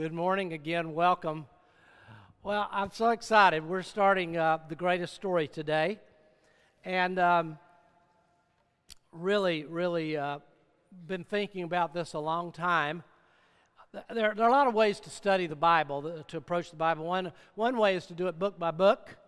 Good 0.00 0.14
morning 0.14 0.54
again. 0.54 0.94
Welcome. 0.94 1.44
Well, 2.42 2.70
I'm 2.72 2.90
so 2.90 3.10
excited. 3.10 3.68
We're 3.68 3.82
starting 3.82 4.34
uh, 4.34 4.56
the 4.66 4.74
greatest 4.74 5.12
story 5.12 5.46
today. 5.46 5.98
And 6.86 7.18
um, 7.18 7.58
really, 9.12 9.66
really 9.66 10.16
uh, 10.16 10.38
been 11.06 11.22
thinking 11.24 11.64
about 11.64 11.92
this 11.92 12.14
a 12.14 12.18
long 12.18 12.50
time. 12.50 13.02
There, 13.92 14.32
there, 14.34 14.46
are 14.46 14.48
a 14.48 14.50
lot 14.50 14.68
of 14.68 14.72
ways 14.72 15.00
to 15.00 15.10
study 15.10 15.46
the 15.46 15.54
Bible, 15.54 16.24
to 16.26 16.36
approach 16.38 16.70
the 16.70 16.76
Bible. 16.76 17.04
One, 17.04 17.30
one 17.54 17.76
way 17.76 17.94
is 17.94 18.06
to 18.06 18.14
do 18.14 18.26
it 18.28 18.38
book 18.38 18.58
by 18.58 18.70
book. 18.70 19.18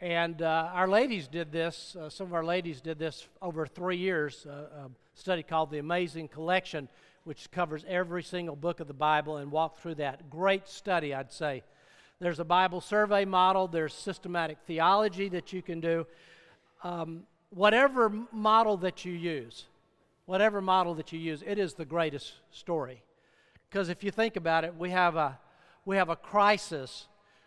And 0.00 0.40
uh, 0.40 0.70
our 0.72 0.86
ladies 0.86 1.26
did 1.26 1.50
this, 1.50 1.96
uh, 1.96 2.08
some 2.08 2.28
of 2.28 2.34
our 2.34 2.44
ladies 2.44 2.80
did 2.80 2.96
this 2.96 3.26
over 3.40 3.66
three 3.66 3.96
years, 3.96 4.46
uh, 4.46 4.86
a 4.86 4.90
study 5.14 5.42
called 5.42 5.72
The 5.72 5.78
Amazing 5.78 6.28
Collection 6.28 6.88
which 7.24 7.50
covers 7.50 7.84
every 7.88 8.22
single 8.22 8.56
book 8.56 8.80
of 8.80 8.88
the 8.88 8.94
Bible 8.94 9.36
and 9.36 9.50
walk 9.50 9.78
through 9.78 9.96
that. 9.96 10.28
Great 10.28 10.68
study, 10.68 11.14
I'd 11.14 11.32
say. 11.32 11.62
There's 12.20 12.38
a 12.38 12.44
Bible 12.44 12.80
survey 12.80 13.24
model, 13.24 13.66
there's 13.66 13.94
systematic 13.94 14.58
theology 14.66 15.28
that 15.30 15.52
you 15.52 15.62
can 15.62 15.80
do. 15.80 16.06
Um, 16.84 17.24
whatever 17.50 18.12
model 18.32 18.76
that 18.78 19.04
you 19.04 19.12
use, 19.12 19.66
whatever 20.26 20.60
model 20.60 20.94
that 20.94 21.12
you 21.12 21.18
use, 21.18 21.42
it 21.44 21.58
is 21.58 21.74
the 21.74 21.84
greatest 21.84 22.34
story. 22.50 23.02
Because 23.68 23.88
if 23.88 24.04
you 24.04 24.10
think 24.10 24.36
about 24.36 24.64
it, 24.64 24.76
we 24.76 24.90
have 24.90 25.16
a, 25.16 25.38
we 25.84 25.96
have 25.96 26.10
a 26.10 26.16
crisis, 26.16 27.06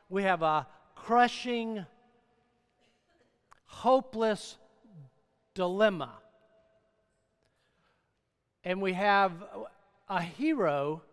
we 0.10 0.24
have 0.24 0.42
a 0.42 0.68
crushing, 0.96 1.86
hopeless 3.66 4.58
dilemma 5.54 6.12
and 8.66 8.82
we 8.82 8.94
have 8.94 9.32
a 10.10 10.22
hero 10.22 11.04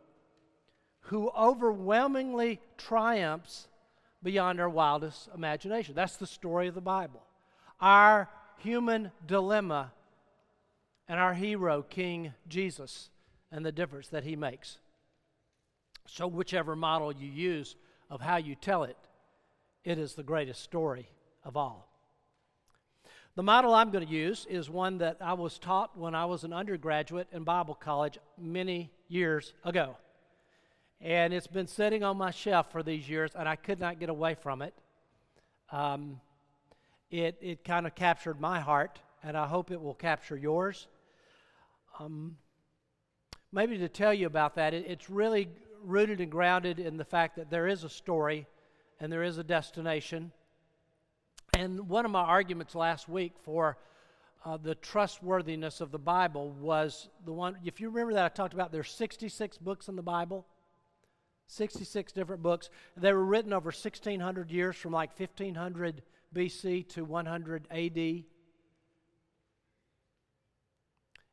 who 1.07 1.31
overwhelmingly 1.31 2.59
triumphs 2.79 3.69
beyond 4.23 4.59
our 4.59 4.71
wildest 4.71 5.29
imagination. 5.35 5.95
That's 5.95 6.17
the 6.17 6.27
story 6.27 6.69
of 6.69 6.75
the 6.75 6.81
Bible. 6.81 7.23
Our 7.79 8.29
human 8.59 9.13
dilemma 9.27 9.93
and 11.09 11.21
our 11.21 11.35
hero, 11.35 11.83
King 11.83 12.33
Jesus, 12.49 13.11
and 13.51 13.67
the 13.67 13.73
difference 13.73 14.09
that 14.09 14.25
he 14.25 14.35
makes. 14.35 14.79
So, 16.07 16.27
whichever 16.27 16.75
model 16.75 17.13
you 17.13 17.29
use 17.29 17.77
of 18.09 18.21
how 18.21 18.37
you 18.37 18.55
tell 18.55 18.85
it, 18.85 18.97
it 19.85 19.99
is 19.99 20.15
the 20.15 20.23
greatest 20.23 20.63
story 20.63 21.09
of 21.45 21.57
all. 21.57 21.92
The 23.35 23.43
model 23.43 23.73
I'm 23.73 23.91
going 23.91 24.07
to 24.07 24.13
use 24.13 24.47
is 24.51 24.69
one 24.69 24.99
that 24.99 25.17
I 25.19 25.33
was 25.33 25.59
taught 25.59 25.97
when 25.97 26.15
I 26.15 26.27
was 26.27 26.45
an 26.45 26.53
undergraduate 26.53 27.29
in 27.33 27.45
Bible 27.45 27.75
college 27.75 28.19
many 28.37 28.91
years 29.09 29.55
ago. 29.65 29.97
And 31.01 31.33
it's 31.33 31.47
been 31.47 31.67
sitting 31.67 32.03
on 32.05 32.19
my 32.19 32.31
shelf 32.31 32.71
for 32.71 32.83
these 32.83 33.09
years, 33.09 33.31
and 33.35 33.49
I 33.49 33.57
could 33.57 33.81
not 33.81 33.99
get 33.99 34.11
away 34.11 34.35
from 34.35 34.61
it. 34.61 34.75
Um, 35.71 36.21
it 37.11 37.39
it 37.41 37.65
kind 37.65 37.87
of 37.87 37.95
captured 37.95 38.39
my 38.39 38.61
heart, 38.61 39.01
and 39.23 39.35
I 39.35 39.47
hope 39.47 39.71
it 39.71 39.81
will 39.81 39.95
capture 39.95 40.37
yours. 40.37 40.87
Um, 41.99 42.37
maybe 43.51 43.79
to 43.79 43.89
tell 43.89 44.13
you 44.13 44.27
about 44.27 44.57
that, 44.57 44.75
it, 44.75 44.85
it's 44.87 45.09
really 45.09 45.49
rooted 45.83 46.21
and 46.21 46.31
grounded 46.31 46.79
in 46.79 46.99
the 46.99 47.05
fact 47.05 47.37
that 47.37 47.51
there 47.51 47.67
is 47.67 47.83
a 47.83 47.89
story 47.89 48.47
and 49.01 49.11
there 49.11 49.23
is 49.23 49.39
a 49.39 49.45
destination 49.45 50.33
and 51.55 51.89
one 51.89 52.05
of 52.05 52.11
my 52.11 52.23
arguments 52.23 52.75
last 52.75 53.09
week 53.09 53.35
for 53.43 53.77
uh, 54.45 54.57
the 54.57 54.75
trustworthiness 54.75 55.81
of 55.81 55.91
the 55.91 55.99
Bible 55.99 56.51
was 56.53 57.09
the 57.25 57.33
one, 57.33 57.57
if 57.65 57.81
you 57.81 57.91
remember 57.91 58.15
that 58.15 58.25
I 58.25 58.29
talked 58.29 58.55
about 58.55 58.73
there's 58.73 58.91
66 58.91 59.59
books 59.59 59.89
in 59.89 59.97
the 59.97 60.03
Bible, 60.03 60.47
66 61.49 62.13
different 62.13 62.43
books. 62.43 62.71
They 62.97 63.13
were 63.13 63.25
written 63.25 63.53
over 63.53 63.67
1600 63.67 64.51
years 64.51 64.77
from 64.77 64.93
like 64.93 65.11
1500 65.19 66.03
BC 66.35 66.89
to 66.89 67.05
100 67.05 67.67
AD. 67.71 68.25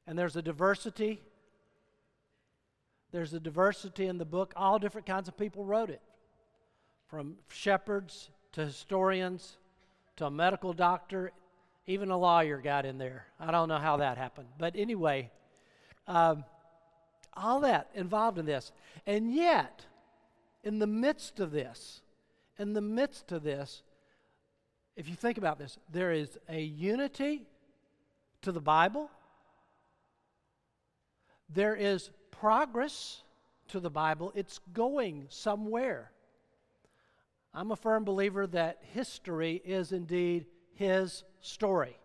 And 0.06 0.20
there's 0.20 0.36
a 0.36 0.42
diversity. 0.42 1.22
There's 3.12 3.34
a 3.34 3.40
diversity 3.40 4.08
in 4.08 4.18
the 4.18 4.26
book. 4.26 4.54
All 4.56 4.80
different 4.80 5.08
kinds 5.08 5.30
of 5.30 5.38
people 5.38 5.64
wrote 5.64 5.90
it, 5.90 6.02
from 7.08 7.38
shepherds 7.48 8.30
to 8.52 8.66
historians 8.66 9.58
to 10.20 10.26
a 10.26 10.32
medical 10.32 10.74
doctor, 10.74 11.32
even 11.88 12.12
a 12.12 12.18
lawyer 12.18 12.58
got 12.58 12.86
in 12.86 12.98
there. 12.98 13.26
I 13.40 13.52
don't 13.52 13.70
know 13.70 13.78
how 13.78 13.98
that 13.98 14.18
happened. 14.18 14.50
But 14.58 14.76
anyway, 14.76 15.32
um, 16.08 16.44
all 17.34 17.62
that 17.62 17.90
involved 17.96 18.38
in 18.38 18.46
this. 18.46 18.74
And 19.08 19.34
yet, 19.34 19.86
in 20.62 20.80
the 20.80 20.88
midst 20.88 21.40
of 21.40 21.52
this, 21.52 22.02
in 22.58 22.74
the 22.74 22.82
midst 22.82 23.32
of 23.32 23.44
this, 23.44 23.82
if 24.98 25.08
you 25.08 25.16
think 25.16 25.38
about 25.38 25.58
this, 25.58 25.78
there 25.90 26.12
is 26.12 26.38
a 26.50 26.62
unity 26.62 27.48
to 28.42 28.52
the 28.52 28.60
Bible, 28.60 29.10
there 31.48 31.76
is 31.76 32.10
progress 32.30 33.24
to 33.70 33.80
the 33.80 33.90
Bible, 33.90 34.34
it's 34.36 34.60
going 34.74 35.28
somewhere. 35.30 36.12
I'm 37.54 37.72
a 37.72 37.76
firm 37.76 38.04
believer 38.04 38.46
that 38.48 38.80
history 38.94 39.62
is 39.66 39.92
indeed 39.92 40.46
His 40.74 41.24
story, 41.42 41.98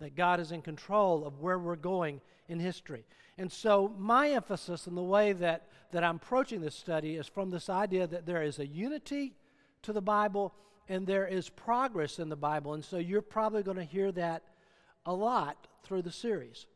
that 0.00 0.16
God 0.16 0.40
is 0.40 0.52
in 0.52 0.62
control 0.62 1.26
of 1.26 1.40
where 1.40 1.58
we're 1.58 1.76
going 1.76 2.20
in 2.48 2.58
history. 2.58 3.04
And 3.38 3.50
so, 3.50 3.94
my 3.98 4.30
emphasis 4.30 4.86
in 4.86 4.94
the 4.94 5.02
way 5.02 5.32
that, 5.34 5.68
that 5.92 6.04
I'm 6.04 6.16
approaching 6.16 6.60
this 6.60 6.74
study 6.74 7.16
is 7.16 7.26
from 7.26 7.50
this 7.50 7.68
idea 7.68 8.06
that 8.06 8.26
there 8.26 8.42
is 8.42 8.58
a 8.58 8.66
unity 8.66 9.34
to 9.82 9.92
the 9.92 10.02
Bible 10.02 10.54
and 10.88 11.06
there 11.06 11.26
is 11.26 11.48
progress 11.48 12.18
in 12.18 12.28
the 12.28 12.36
Bible. 12.36 12.74
And 12.74 12.84
so, 12.84 12.98
you're 12.98 13.22
probably 13.22 13.62
going 13.62 13.76
to 13.76 13.84
hear 13.84 14.10
that 14.12 14.42
a 15.04 15.12
lot 15.12 15.66
through 15.82 16.02
the 16.02 16.12
series. 16.12 16.66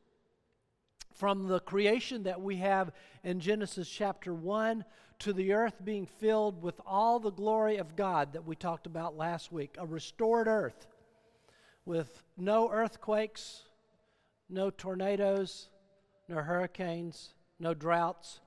From 1.14 1.48
the 1.48 1.60
creation 1.60 2.24
that 2.24 2.40
we 2.42 2.56
have 2.56 2.92
in 3.24 3.40
Genesis 3.40 3.88
chapter 3.88 4.34
1 4.34 4.84
to 5.18 5.32
the 5.32 5.52
earth 5.52 5.84
being 5.84 6.06
filled 6.06 6.62
with 6.62 6.80
all 6.86 7.18
the 7.18 7.30
glory 7.30 7.76
of 7.76 7.96
God 7.96 8.32
that 8.32 8.44
we 8.44 8.54
talked 8.54 8.86
about 8.86 9.16
last 9.16 9.50
week, 9.50 9.76
a 9.78 9.86
restored 9.86 10.46
earth 10.46 10.86
with 11.84 12.22
no 12.36 12.70
earthquakes, 12.70 13.62
no 14.48 14.70
tornadoes, 14.70 15.68
no 16.28 16.36
hurricanes, 16.36 17.34
no 17.58 17.72
droughts, 17.72 18.40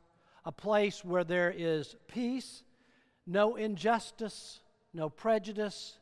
a 0.46 0.52
place 0.52 1.03
where 1.03 1.24
there 1.24 1.53
is 1.56 1.96
peace, 2.08 2.63
no 3.25 3.56
injustice, 3.56 4.59
no 4.94 5.09
prejudice, 5.09 5.97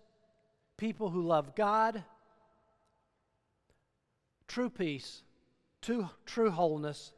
people 0.77 1.09
who 1.09 1.21
love 1.21 1.55
God, 1.55 2.03
true 4.47 4.69
peace, 4.69 5.21
true, 5.81 6.09
true 6.25 6.51
wholeness, 6.51 7.13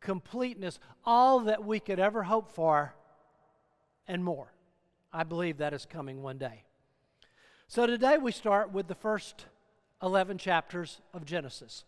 completeness, 0.00 0.78
all 1.04 1.40
that 1.40 1.64
we 1.64 1.80
could 1.80 1.98
ever 1.98 2.22
hope 2.22 2.50
for, 2.50 2.94
and 4.06 4.24
more. 4.24 4.52
I 5.12 5.24
believe 5.24 5.58
that 5.58 5.74
is 5.74 5.86
coming 5.86 6.22
one 6.22 6.38
day. 6.38 6.64
So 7.66 7.86
today 7.86 8.16
we 8.18 8.32
start 8.32 8.72
with 8.72 8.88
the 8.88 8.94
first 8.94 9.46
11 10.02 10.38
chapters 10.38 11.00
of 11.12 11.24
Genesis. 11.24 11.84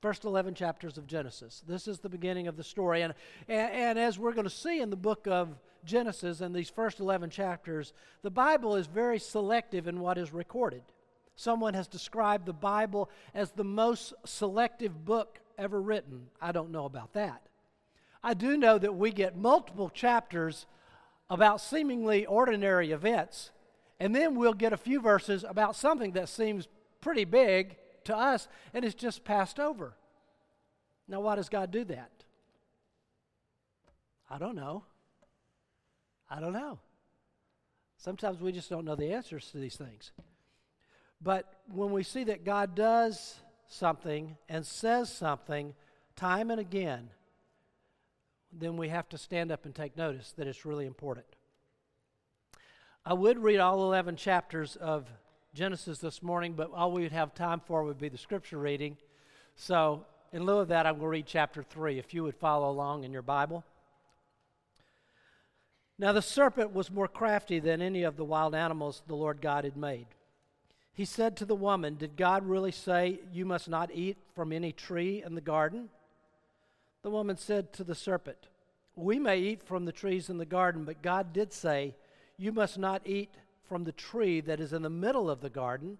First 0.00 0.24
11 0.24 0.54
chapters 0.54 0.98
of 0.98 1.06
Genesis. 1.06 1.62
This 1.66 1.88
is 1.88 1.98
the 1.98 2.08
beginning 2.08 2.48
of 2.48 2.56
the 2.56 2.64
story. 2.64 3.02
And, 3.02 3.14
and, 3.48 3.72
and 3.72 3.98
as 3.98 4.18
we're 4.18 4.32
going 4.32 4.44
to 4.44 4.50
see 4.50 4.80
in 4.80 4.90
the 4.90 4.96
book 4.96 5.26
of 5.26 5.58
Genesis 5.84 6.40
in 6.40 6.52
these 6.52 6.70
first 6.70 7.00
11 7.00 7.30
chapters, 7.30 7.92
the 8.22 8.30
Bible 8.30 8.76
is 8.76 8.86
very 8.86 9.18
selective 9.18 9.88
in 9.88 10.00
what 10.00 10.18
is 10.18 10.32
recorded. 10.32 10.82
Someone 11.34 11.74
has 11.74 11.86
described 11.86 12.46
the 12.46 12.52
Bible 12.52 13.10
as 13.34 13.50
the 13.50 13.64
most 13.64 14.14
selective 14.24 15.04
book 15.04 15.38
ever 15.58 15.80
written. 15.80 16.28
I 16.40 16.52
don't 16.52 16.70
know 16.70 16.84
about 16.84 17.12
that. 17.14 17.42
I 18.22 18.34
do 18.34 18.56
know 18.56 18.78
that 18.78 18.94
we 18.94 19.12
get 19.12 19.36
multiple 19.36 19.88
chapters 19.88 20.66
about 21.28 21.60
seemingly 21.60 22.26
ordinary 22.26 22.92
events, 22.92 23.50
and 23.98 24.14
then 24.14 24.34
we'll 24.34 24.52
get 24.52 24.72
a 24.72 24.76
few 24.76 25.00
verses 25.00 25.44
about 25.46 25.76
something 25.76 26.12
that 26.12 26.28
seems 26.28 26.68
pretty 27.00 27.24
big 27.24 27.76
to 28.06 28.16
us 28.16 28.48
and 28.72 28.84
it's 28.84 28.94
just 28.94 29.24
passed 29.24 29.60
over. 29.60 29.94
Now, 31.08 31.20
why 31.20 31.36
does 31.36 31.48
God 31.48 31.70
do 31.70 31.84
that? 31.84 32.10
I 34.28 34.38
don't 34.38 34.56
know. 34.56 34.84
I 36.28 36.40
don't 36.40 36.52
know. 36.52 36.80
Sometimes 37.96 38.40
we 38.40 38.50
just 38.50 38.68
don't 38.68 38.84
know 38.84 38.96
the 38.96 39.12
answers 39.12 39.50
to 39.52 39.58
these 39.58 39.76
things. 39.76 40.10
But 41.20 41.60
when 41.72 41.92
we 41.92 42.02
see 42.02 42.24
that 42.24 42.44
God 42.44 42.74
does 42.74 43.36
something 43.68 44.36
and 44.48 44.66
says 44.66 45.12
something 45.12 45.74
time 46.14 46.50
and 46.50 46.60
again, 46.60 47.10
then 48.52 48.76
we 48.76 48.88
have 48.88 49.08
to 49.10 49.18
stand 49.18 49.52
up 49.52 49.64
and 49.64 49.74
take 49.74 49.96
notice 49.96 50.32
that 50.36 50.46
it's 50.46 50.64
really 50.64 50.86
important. 50.86 51.26
I 53.04 53.12
would 53.12 53.38
read 53.38 53.60
all 53.60 53.84
11 53.84 54.16
chapters 54.16 54.76
of 54.76 55.06
Genesis 55.54 55.98
this 55.98 56.22
morning, 56.22 56.54
but 56.54 56.70
all 56.72 56.92
we 56.92 57.02
would 57.02 57.12
have 57.12 57.34
time 57.34 57.60
for 57.60 57.84
would 57.84 57.98
be 57.98 58.08
the 58.08 58.18
scripture 58.18 58.58
reading. 58.58 58.96
So, 59.54 60.04
in 60.32 60.44
lieu 60.44 60.58
of 60.58 60.68
that, 60.68 60.86
I'm 60.86 60.94
going 60.94 61.02
to 61.02 61.08
read 61.08 61.26
chapter 61.26 61.62
3, 61.62 61.98
if 61.98 62.12
you 62.12 62.24
would 62.24 62.34
follow 62.34 62.68
along 62.68 63.04
in 63.04 63.12
your 63.12 63.22
Bible. 63.22 63.64
Now 65.98 66.12
the 66.12 66.22
serpent 66.22 66.74
was 66.74 66.90
more 66.90 67.08
crafty 67.08 67.58
than 67.58 67.80
any 67.80 68.02
of 68.02 68.16
the 68.16 68.24
wild 68.24 68.54
animals 68.54 69.02
the 69.06 69.14
Lord 69.16 69.40
God 69.40 69.64
had 69.64 69.76
made. 69.76 70.06
He 70.96 71.04
said 71.04 71.36
to 71.36 71.44
the 71.44 71.54
woman, 71.54 71.96
Did 71.96 72.16
God 72.16 72.46
really 72.46 72.72
say, 72.72 73.20
You 73.30 73.44
must 73.44 73.68
not 73.68 73.90
eat 73.92 74.16
from 74.34 74.50
any 74.50 74.72
tree 74.72 75.22
in 75.22 75.34
the 75.34 75.42
garden? 75.42 75.90
The 77.02 77.10
woman 77.10 77.36
said 77.36 77.74
to 77.74 77.84
the 77.84 77.94
serpent, 77.94 78.48
We 78.94 79.18
may 79.18 79.38
eat 79.38 79.62
from 79.62 79.84
the 79.84 79.92
trees 79.92 80.30
in 80.30 80.38
the 80.38 80.46
garden, 80.46 80.84
but 80.84 81.02
God 81.02 81.34
did 81.34 81.52
say, 81.52 81.94
You 82.38 82.50
must 82.50 82.78
not 82.78 83.02
eat 83.04 83.28
from 83.68 83.84
the 83.84 83.92
tree 83.92 84.40
that 84.40 84.58
is 84.58 84.72
in 84.72 84.80
the 84.80 84.88
middle 84.88 85.28
of 85.28 85.42
the 85.42 85.50
garden, 85.50 85.98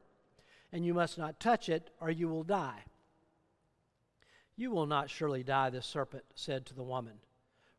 and 0.73 0.87
you 0.87 0.95
must 0.95 1.19
not 1.19 1.39
touch 1.39 1.69
it, 1.69 1.91
or 2.01 2.11
you 2.11 2.27
will 2.27 2.43
die. 2.43 2.85
You 4.57 4.71
will 4.71 4.87
not 4.87 5.11
surely 5.11 5.43
die, 5.43 5.69
the 5.69 5.83
serpent 5.83 6.25
said 6.35 6.65
to 6.67 6.75
the 6.75 6.83
woman. 6.83 7.19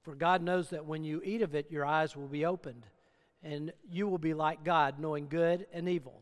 For 0.04 0.14
God 0.14 0.44
knows 0.44 0.70
that 0.70 0.86
when 0.86 1.04
you 1.04 1.24
eat 1.26 1.42
of 1.42 1.56
it, 1.56 1.72
your 1.72 1.84
eyes 1.84 2.16
will 2.16 2.28
be 2.28 2.46
opened, 2.46 2.86
and 3.42 3.74
you 3.90 4.08
will 4.08 4.20
be 4.20 4.36
like 4.36 4.64
God, 4.64 5.00
knowing 5.00 5.28
good 5.28 5.66
and 5.74 5.90
evil. 5.90 6.22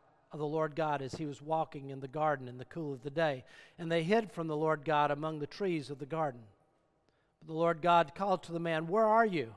of 0.31 0.39
the 0.39 0.47
Lord 0.47 0.75
God 0.75 1.01
as 1.01 1.15
he 1.15 1.25
was 1.25 1.41
walking 1.41 1.89
in 1.89 1.99
the 1.99 2.07
garden 2.07 2.47
in 2.47 2.57
the 2.57 2.65
cool 2.65 2.93
of 2.93 3.03
the 3.03 3.09
day, 3.09 3.43
and 3.77 3.91
they 3.91 4.03
hid 4.03 4.31
from 4.31 4.47
the 4.47 4.55
Lord 4.55 4.85
God 4.85 5.11
among 5.11 5.39
the 5.39 5.47
trees 5.47 5.89
of 5.89 5.99
the 5.99 6.05
garden. 6.05 6.41
But 7.39 7.47
the 7.47 7.57
Lord 7.57 7.81
God 7.81 8.15
called 8.15 8.43
to 8.43 8.51
the 8.51 8.59
man, 8.59 8.87
Where 8.87 9.05
are 9.05 9.25
you? 9.25 9.55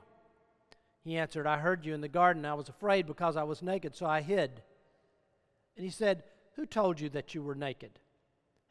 He 1.03 1.17
answered, 1.17 1.45
I 1.45 1.59
heard 1.59 1.85
you 1.85 1.93
in 1.93 2.01
the 2.01 2.07
garden. 2.07 2.45
I 2.45 2.55
was 2.55 2.67
afraid 2.67 3.05
because 3.05 3.37
I 3.37 3.43
was 3.43 3.61
naked, 3.61 3.95
so 3.95 4.05
I 4.07 4.21
hid. 4.21 4.63
And 5.77 5.85
he 5.85 5.91
said, 5.91 6.23
Who 6.55 6.65
told 6.65 6.99
you 6.99 7.09
that 7.09 7.35
you 7.35 7.43
were 7.43 7.55
naked? 7.55 7.99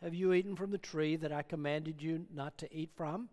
Have 0.03 0.15
you 0.15 0.33
eaten 0.33 0.57
from 0.57 0.73
the 0.73 0.79
tree 0.79 1.17
that 1.17 1.33
I 1.33 1.43
commanded 1.43 2.03
you 2.03 2.27
not 2.35 2.59
to 2.59 2.75
eat 2.75 2.91
from? 2.97 3.29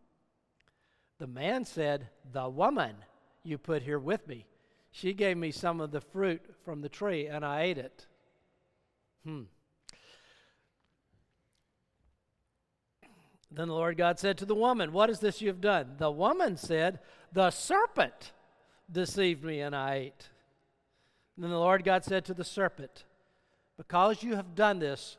The 1.17 1.27
man 1.27 1.65
said, 1.65 2.07
The 2.31 2.47
woman 2.47 2.95
you 3.43 3.57
put 3.57 3.83
here 3.83 3.99
with 3.99 4.27
me, 4.27 4.45
she 4.91 5.13
gave 5.13 5.35
me 5.35 5.51
some 5.51 5.81
of 5.81 5.91
the 5.91 5.99
fruit 5.99 6.41
from 6.63 6.81
the 6.81 6.89
tree, 6.89 7.27
and 7.27 7.43
I 7.43 7.63
ate 7.63 7.77
it. 7.77 8.05
Hmm. 9.25 9.43
Then 13.51 13.67
the 13.67 13.73
Lord 13.73 13.97
God 13.97 14.17
said 14.17 14.37
to 14.37 14.45
the 14.45 14.55
woman, 14.55 14.93
What 14.93 15.09
is 15.09 15.19
this 15.19 15.41
you 15.41 15.49
have 15.49 15.61
done? 15.61 15.95
The 15.97 16.09
woman 16.09 16.55
said, 16.55 16.99
The 17.33 17.51
serpent 17.51 18.31
deceived 18.89 19.43
me, 19.43 19.59
and 19.59 19.75
I 19.75 19.95
ate. 19.95 20.29
Then 21.37 21.49
the 21.49 21.59
Lord 21.59 21.83
God 21.83 22.05
said 22.05 22.23
to 22.25 22.33
the 22.33 22.45
serpent, 22.45 23.03
Because 23.77 24.23
you 24.23 24.35
have 24.35 24.55
done 24.55 24.79
this, 24.79 25.17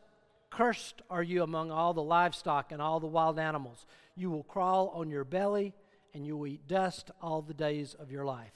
cursed 0.50 1.02
are 1.10 1.22
you 1.22 1.42
among 1.42 1.70
all 1.70 1.92
the 1.92 2.02
livestock 2.02 2.72
and 2.72 2.80
all 2.80 3.00
the 3.00 3.06
wild 3.06 3.38
animals. 3.38 3.86
You 4.16 4.30
will 4.30 4.44
crawl 4.44 4.92
on 4.94 5.10
your 5.10 5.24
belly 5.24 5.74
and 6.14 6.26
you 6.26 6.36
will 6.36 6.46
eat 6.46 6.68
dust 6.68 7.10
all 7.20 7.42
the 7.42 7.54
days 7.54 7.94
of 7.94 8.10
your 8.10 8.24
life. 8.24 8.52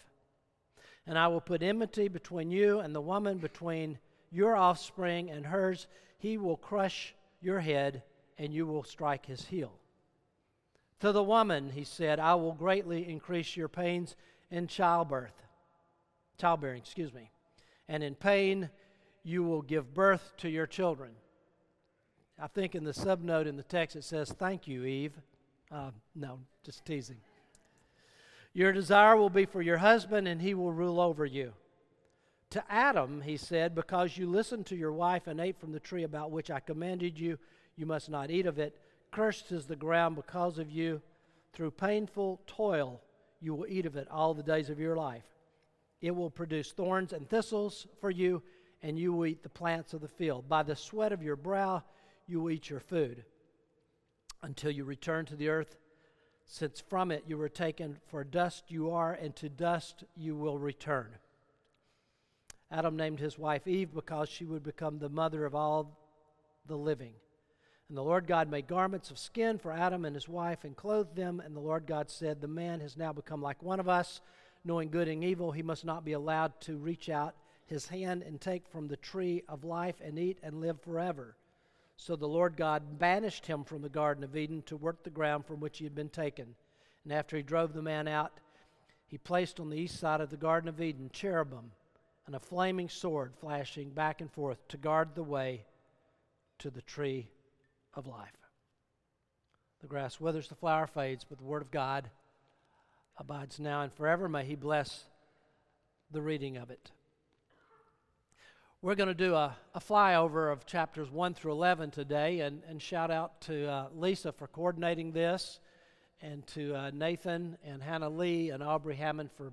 And 1.07 1.19
I 1.19 1.29
will 1.29 1.41
put 1.41 1.63
enmity 1.63 2.09
between 2.09 2.51
you 2.51 2.81
and 2.81 2.95
the 2.95 3.01
woman, 3.01 3.39
between 3.39 3.99
your 4.37 4.55
offspring 4.55 5.31
and 5.31 5.47
hers. 5.47 5.87
He 6.19 6.37
will 6.37 6.57
crush 6.57 7.15
your 7.41 7.61
head, 7.61 8.03
and 8.39 8.53
you 8.53 8.67
will 8.67 8.85
strike 8.85 9.27
his 9.27 9.47
heel. 9.47 9.73
To 11.01 11.13
the 11.13 11.23
woman, 11.23 11.71
he 11.71 11.85
said, 11.85 12.21
I 12.21 12.35
will 12.35 12.53
greatly 12.53 13.09
increase 13.09 13.57
your 13.57 13.69
pains 13.69 14.15
in 14.51 14.67
childbirth, 14.67 15.43
childbearing, 16.39 16.79
excuse 16.79 17.13
me. 17.13 17.31
And 17.89 18.03
in 18.03 18.15
pain, 18.15 18.71
you 19.23 19.43
will 19.43 19.63
give 19.63 19.95
birth 19.95 20.33
to 20.39 20.49
your 20.49 20.67
children. 20.67 21.13
I 22.39 22.47
think 22.49 22.75
in 22.75 22.85
the 22.85 22.93
subnote 22.93 23.47
in 23.47 23.57
the 23.57 23.63
text 23.63 23.97
it 23.97 24.05
says, 24.05 24.31
Thank 24.31 24.69
you, 24.69 24.85
Eve. 24.85 25.15
Uh, 25.73 25.91
no, 26.15 26.39
just 26.65 26.85
teasing. 26.85 27.17
Your 28.53 28.73
desire 28.73 29.17
will 29.17 29.31
be 29.31 29.47
for 29.47 29.63
your 29.63 29.79
husband, 29.79 30.29
and 30.29 30.41
he 30.41 30.55
will 30.55 30.73
rule 30.73 31.01
over 31.01 31.25
you. 31.25 31.53
To 32.51 32.65
Adam, 32.69 33.21
he 33.21 33.37
said, 33.37 33.75
Because 33.75 34.17
you 34.17 34.29
listened 34.29 34.67
to 34.67 34.77
your 34.77 34.93
wife 34.93 35.27
and 35.27 35.41
ate 35.41 35.59
from 35.59 35.73
the 35.73 35.81
tree 35.81 36.05
about 36.05 36.31
which 36.31 36.51
I 36.51 36.61
commanded 36.61 37.19
you, 37.19 37.39
you 37.77 37.87
must 37.87 38.09
not 38.09 38.31
eat 38.31 38.47
of 38.47 38.59
it. 38.59 38.79
Cursed 39.11 39.53
is 39.53 39.67
the 39.67 39.77
ground 39.77 40.17
because 40.17 40.59
of 40.59 40.71
you. 40.71 41.01
Through 41.53 41.73
painful 41.73 42.41
toil, 42.47 43.01
you 43.41 43.55
will 43.55 43.67
eat 43.69 43.87
of 43.87 43.97
it 43.97 44.09
all 44.11 44.35
the 44.35 44.43
days 44.43 44.71
of 44.71 44.79
your 44.79 44.97
life. 44.97 45.25
It 46.01 46.15
will 46.15 46.31
produce 46.31 46.73
thorns 46.73 47.13
and 47.13 47.29
thistles 47.29 47.87
for 48.01 48.11
you, 48.11 48.43
and 48.83 48.99
you 48.99 49.13
will 49.13 49.27
eat 49.27 49.43
the 49.43 49.49
plants 49.49 49.95
of 49.95 50.01
the 50.01 50.09
field. 50.09 50.49
By 50.49 50.63
the 50.63 50.77
sweat 50.77 51.13
of 51.13 51.23
your 51.23 51.37
brow, 51.37 51.83
you 52.27 52.41
will 52.41 52.51
eat 52.51 52.71
your 52.71 52.81
food 52.81 53.25
until 54.43 54.71
you 54.71 54.85
return 54.85 55.25
to 55.27 55.37
the 55.37 55.49
earth 55.49 55.77
since 56.47 56.81
from 56.81 57.11
it 57.11 57.25
you 57.27 57.37
were 57.37 57.49
taken, 57.49 57.99
for 58.07 58.23
dust 58.23 58.65
you 58.69 58.91
are, 58.93 59.13
and 59.13 59.35
to 59.37 59.49
dust 59.49 60.05
you 60.15 60.37
will 60.37 60.59
return. 60.59 61.09
Adam 62.71 62.97
named 62.97 63.21
his 63.21 63.39
wife 63.39 63.67
Eve 63.67 63.95
because 63.95 64.29
she 64.29 64.45
would 64.45 64.63
become 64.63 64.99
the 64.99 65.09
mother 65.09 65.45
of 65.45 65.55
all 65.55 65.97
the 66.67 66.77
living. 66.77 67.13
And 67.89 67.97
the 67.97 68.03
Lord 68.03 68.27
God 68.27 68.51
made 68.51 68.67
garments 68.67 69.11
of 69.13 69.19
skin 69.19 69.59
for 69.59 69.71
Adam 69.71 70.05
and 70.05 70.17
his 70.17 70.29
wife 70.29 70.65
and 70.65 70.77
clothed 70.77 71.15
them. 71.15 71.41
And 71.41 71.55
the 71.55 71.61
Lord 71.61 71.87
God 71.87 72.11
said, 72.11 72.41
The 72.41 72.49
man 72.49 72.81
has 72.81 72.97
now 72.97 73.13
become 73.13 73.41
like 73.41 73.63
one 73.63 73.79
of 73.79 73.89
us, 73.89 74.21
knowing 74.65 74.91
good 74.91 75.07
and 75.07 75.23
evil. 75.23 75.53
He 75.53 75.63
must 75.63 75.85
not 75.85 76.05
be 76.05 76.13
allowed 76.13 76.61
to 76.63 76.77
reach 76.77 77.09
out 77.09 77.37
his 77.67 77.87
hand 77.87 78.23
and 78.23 78.41
take 78.41 78.67
from 78.67 78.89
the 78.89 78.97
tree 78.97 79.45
of 79.49 79.63
life 79.63 79.97
and 80.03 80.19
eat 80.19 80.39
and 80.43 80.61
live 80.61 80.81
forever. 80.81 81.37
So 81.97 82.17
the 82.17 82.27
Lord 82.27 82.57
God 82.57 82.99
banished 82.99 83.47
him 83.47 83.63
from 83.63 83.83
the 83.83 83.89
Garden 83.89 84.25
of 84.25 84.37
Eden 84.37 84.63
to 84.63 84.77
work 84.77 85.05
the 85.05 85.11
ground 85.11 85.47
from 85.47 85.61
which 85.61 85.79
he 85.79 85.85
had 85.85 85.95
been 85.95 86.09
taken. 86.09 86.57
And 87.05 87.13
after 87.13 87.37
he 87.37 87.43
drove 87.43 87.73
the 87.73 87.83
man 87.83 88.09
out, 88.09 88.33
he 89.07 89.19
placed 89.19 89.61
on 89.61 89.71
the 89.71 89.79
east 89.79 90.01
side 90.01 90.21
of 90.21 90.31
the 90.31 90.37
Garden 90.37 90.69
of 90.69 90.81
Eden 90.81 91.11
cherubim 91.13 91.71
and 92.27 92.35
a 92.35 92.41
flaming 92.41 92.89
sword 92.89 93.33
flashing 93.41 93.91
back 93.91 94.21
and 94.21 94.31
forth 94.31 94.67
to 94.69 94.77
guard 94.77 95.15
the 95.15 95.23
way 95.23 95.65
to 96.59 96.71
the 96.71 96.83
tree 96.83 97.29
of 97.95 98.07
life. 98.07 98.37
The 99.81 99.87
grass 99.87 100.21
withers, 100.21 100.49
the 100.49 100.55
flower 100.55 100.87
fades, 100.87 101.25
but 101.25 101.39
the 101.39 101.45
word 101.45 101.63
of 101.63 101.71
God 101.71 102.11
abides 103.19 103.61
now 103.61 103.83
and 103.83 103.93
forever. 103.93 104.29
May 104.29 104.45
he 104.45 104.57
bless 104.57 105.05
the 106.11 106.23
reading 106.23 106.57
of 106.57 106.71
it. 106.71 106.91
We're 108.83 108.95
going 108.95 109.09
to 109.09 109.15
do 109.15 109.35
a, 109.35 109.57
a 109.75 109.81
flyover 109.81 110.53
of 110.53 110.67
chapters 110.67 111.11
1 111.11 111.35
through 111.35 111.53
11 111.53 111.91
today, 111.91 112.41
and, 112.41 112.63
and 112.69 112.81
shout 112.81 113.11
out 113.11 113.41
to 113.43 113.69
uh, 113.69 113.87
Lisa 113.95 114.33
for 114.33 114.47
coordinating 114.47 115.13
this, 115.13 115.61
and 116.21 116.47
to 116.49 116.75
uh, 116.75 116.91
Nathan 116.93 117.57
and 117.65 117.83
Hannah 117.83 118.09
Lee 118.09 118.51
and 118.51 118.63
Aubrey 118.63 118.97
Hammond 118.97 119.31
for 119.37 119.53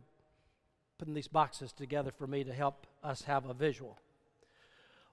putting 0.97 1.13
these 1.13 1.27
boxes 1.27 1.71
together 1.73 2.11
for 2.11 2.27
me 2.27 2.43
to 2.43 2.53
help 2.53 2.87
us 3.03 3.23
have 3.23 3.49
a 3.49 3.53
visual. 3.53 3.97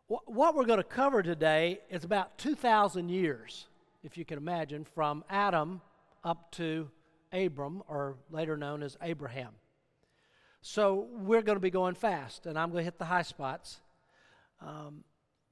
What 0.07 0.55
we're 0.57 0.65
going 0.65 0.79
to 0.79 0.85
cover 0.85 1.23
today 1.23 1.81
is 1.89 2.03
about 2.05 2.37
2,000 2.39 3.09
years, 3.09 3.67
if 4.03 4.19
you 4.19 4.25
can 4.25 4.39
imagine, 4.39 4.85
from 4.85 5.25
Adam 5.31 5.81
up 6.25 6.51
to 6.53 6.91
Abram, 7.33 7.83
or 7.89 8.17
later 8.31 8.57
known 8.57 8.83
as 8.83 8.97
Abraham. 9.03 9.53
So 10.63 11.07
we're 11.13 11.43
going 11.43 11.57
to 11.57 11.61
be 11.61 11.71
going 11.71 11.95
fast, 11.95 12.47
and 12.47 12.59
I'm 12.59 12.71
going 12.71 12.83
to 12.83 12.85
hit 12.85 12.99
the 12.99 13.05
high 13.05 13.23
spots. 13.23 13.81
Um, 14.61 15.05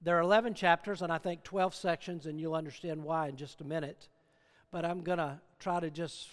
there 0.02 0.16
are 0.16 0.20
11 0.20 0.54
chapters 0.54 1.02
and 1.02 1.12
I 1.12 1.18
think 1.18 1.42
12 1.42 1.74
sections, 1.74 2.26
and 2.26 2.40
you'll 2.40 2.54
understand 2.54 3.02
why 3.02 3.28
in 3.28 3.36
just 3.36 3.60
a 3.60 3.64
minute. 3.64 4.08
But 4.70 4.84
I'm 4.84 5.02
going 5.02 5.18
to 5.18 5.40
try 5.58 5.80
to 5.80 5.90
just 5.90 6.28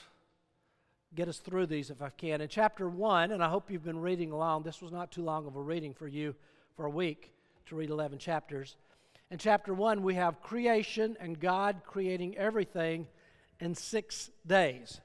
get 1.15 1.27
us 1.29 1.39
through 1.39 1.67
these 1.67 1.89
if 1.89 2.01
I 2.01 2.09
can. 2.09 2.41
In 2.41 2.49
chapter 2.49 2.89
1, 2.89 3.31
and 3.31 3.41
I 3.41 3.49
hope 3.49 3.71
you've 3.71 3.83
been 3.83 4.01
reading 4.01 4.31
along, 4.31 4.63
this 4.63 4.81
was 4.81 4.91
not 4.91 5.11
too 5.11 5.23
long 5.23 5.47
of 5.47 5.55
a 5.55 5.61
reading 5.61 5.93
for 5.93 6.07
you 6.07 6.35
for 6.75 6.85
a 6.85 6.89
week 6.89 7.31
to 7.67 7.75
read 7.75 7.89
11 7.89 8.19
chapters. 8.19 8.75
In 9.31 9.37
chapter 9.37 9.73
1, 9.73 10.03
we 10.03 10.15
have 10.15 10.41
creation 10.41 11.15
and 11.19 11.39
God 11.39 11.81
creating 11.85 12.37
everything 12.37 13.07
in 13.59 13.73
six 13.73 14.29
days. 14.45 14.99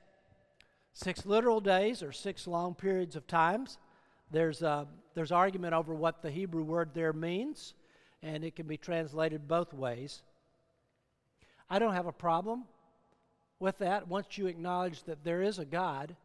Six 0.92 1.24
literal 1.24 1.60
days 1.60 2.02
or 2.02 2.12
six 2.12 2.46
long 2.46 2.74
periods 2.74 3.14
of 3.14 3.26
times. 3.26 3.78
There's, 4.30 4.62
a, 4.62 4.88
there's 5.14 5.32
argument 5.32 5.74
over 5.74 5.94
what 5.94 6.22
the 6.22 6.30
Hebrew 6.30 6.64
word 6.64 6.90
there 6.92 7.12
means, 7.12 7.74
and 8.22 8.44
it 8.44 8.56
can 8.56 8.66
be 8.66 8.76
translated 8.76 9.46
both 9.46 9.72
ways. 9.72 10.22
I 11.68 11.78
don't 11.78 11.94
have 11.94 12.06
a 12.06 12.12
problem 12.12 12.64
with 13.60 13.78
that 13.78 14.08
once 14.08 14.36
you 14.36 14.46
acknowledge 14.46 15.04
that 15.04 15.22
there 15.22 15.42
is 15.42 15.58
a 15.58 15.64
God, 15.64 16.16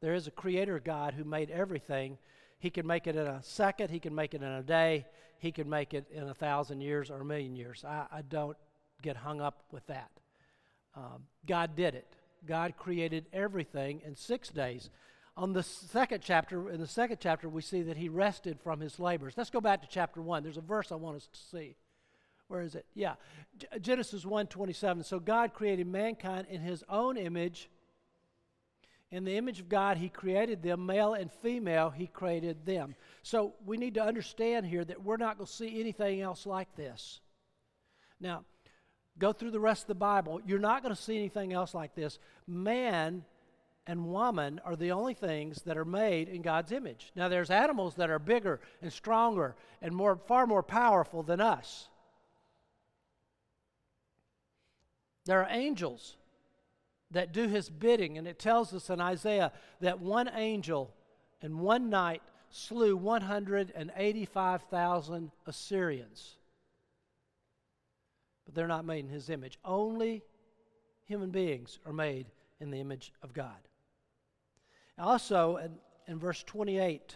there 0.00 0.14
is 0.14 0.26
a 0.26 0.30
creator 0.30 0.78
God 0.78 1.14
who 1.14 1.24
made 1.24 1.50
everything. 1.50 2.18
He 2.58 2.70
can 2.70 2.86
make 2.86 3.06
it 3.06 3.16
in 3.16 3.26
a 3.26 3.42
second, 3.42 3.90
He 3.90 3.98
can 3.98 4.14
make 4.14 4.34
it 4.34 4.42
in 4.42 4.48
a 4.48 4.62
day, 4.62 5.06
He 5.38 5.50
can 5.50 5.68
make 5.68 5.94
it 5.94 6.06
in 6.12 6.28
a 6.28 6.34
thousand 6.34 6.82
years 6.82 7.10
or 7.10 7.22
a 7.22 7.24
million 7.24 7.56
years. 7.56 7.84
I, 7.84 8.06
I 8.12 8.22
don't 8.22 8.56
get 9.02 9.16
hung 9.16 9.40
up 9.40 9.64
with 9.72 9.86
that. 9.86 10.10
Um, 10.94 11.24
God 11.46 11.74
did 11.74 11.94
it. 11.94 12.06
God 12.46 12.74
created 12.76 13.26
everything 13.32 14.02
in 14.04 14.14
six 14.14 14.48
days. 14.48 14.90
On 15.36 15.52
the 15.52 15.62
second 15.62 16.20
chapter, 16.22 16.68
in 16.70 16.80
the 16.80 16.86
second 16.86 17.18
chapter, 17.20 17.48
we 17.48 17.62
see 17.62 17.82
that 17.82 17.96
he 17.96 18.08
rested 18.08 18.58
from 18.60 18.80
his 18.80 18.98
labors. 18.98 19.34
Let's 19.36 19.50
go 19.50 19.60
back 19.60 19.80
to 19.82 19.88
chapter 19.88 20.20
one. 20.20 20.42
There's 20.42 20.56
a 20.56 20.62
verse 20.62 20.92
I 20.92 20.96
want 20.96 21.16
us 21.16 21.28
to 21.32 21.38
see. 21.56 21.76
Where 22.50 22.62
is 22.62 22.74
it? 22.74 22.84
Yeah, 22.94 23.14
Genesis 23.80 24.24
1:27. 24.24 25.04
So 25.04 25.20
God 25.20 25.54
created 25.54 25.86
mankind 25.86 26.48
in 26.50 26.60
His 26.60 26.82
own 26.88 27.16
image. 27.16 27.70
In 29.12 29.22
the 29.22 29.36
image 29.36 29.60
of 29.60 29.68
God, 29.68 29.98
He 29.98 30.08
created 30.08 30.60
them, 30.60 30.84
male 30.84 31.14
and 31.14 31.30
female. 31.30 31.90
He 31.90 32.08
created 32.08 32.66
them. 32.66 32.96
So 33.22 33.54
we 33.64 33.76
need 33.76 33.94
to 33.94 34.02
understand 34.02 34.66
here 34.66 34.84
that 34.84 35.04
we're 35.04 35.16
not 35.16 35.38
going 35.38 35.46
to 35.46 35.52
see 35.52 35.78
anything 35.78 36.22
else 36.22 36.44
like 36.44 36.74
this. 36.74 37.20
Now, 38.18 38.42
go 39.16 39.32
through 39.32 39.52
the 39.52 39.60
rest 39.60 39.82
of 39.82 39.88
the 39.88 39.94
Bible. 39.94 40.40
You're 40.44 40.58
not 40.58 40.82
going 40.82 40.94
to 40.94 41.00
see 41.00 41.16
anything 41.16 41.52
else 41.52 41.72
like 41.72 41.94
this. 41.94 42.18
Man 42.48 43.24
and 43.86 44.06
woman 44.06 44.60
are 44.64 44.74
the 44.74 44.90
only 44.90 45.14
things 45.14 45.62
that 45.62 45.78
are 45.78 45.84
made 45.84 46.28
in 46.28 46.42
God's 46.42 46.72
image. 46.72 47.12
Now, 47.14 47.28
there's 47.28 47.50
animals 47.50 47.94
that 47.94 48.10
are 48.10 48.18
bigger 48.18 48.60
and 48.82 48.92
stronger 48.92 49.54
and 49.80 49.94
more, 49.94 50.16
far 50.16 50.48
more 50.48 50.64
powerful 50.64 51.22
than 51.22 51.40
us. 51.40 51.88
There 55.30 55.42
are 55.44 55.48
angels 55.48 56.16
that 57.12 57.32
do 57.32 57.46
his 57.46 57.70
bidding, 57.70 58.18
and 58.18 58.26
it 58.26 58.40
tells 58.40 58.74
us 58.74 58.90
in 58.90 59.00
Isaiah 59.00 59.52
that 59.80 60.00
one 60.00 60.28
angel 60.34 60.92
in 61.40 61.60
one 61.60 61.88
night 61.88 62.20
slew 62.50 62.96
185,000 62.96 65.30
Assyrians 65.46 66.34
but 68.44 68.56
they're 68.56 68.66
not 68.66 68.84
made 68.84 69.04
in 69.04 69.08
his 69.08 69.30
image. 69.30 69.56
Only 69.64 70.24
human 71.06 71.30
beings 71.30 71.78
are 71.86 71.92
made 71.92 72.26
in 72.58 72.72
the 72.72 72.80
image 72.80 73.12
of 73.22 73.32
God. 73.32 73.68
Also, 74.98 75.58
in, 75.58 75.78
in 76.08 76.18
verse 76.18 76.42
28 76.42 77.14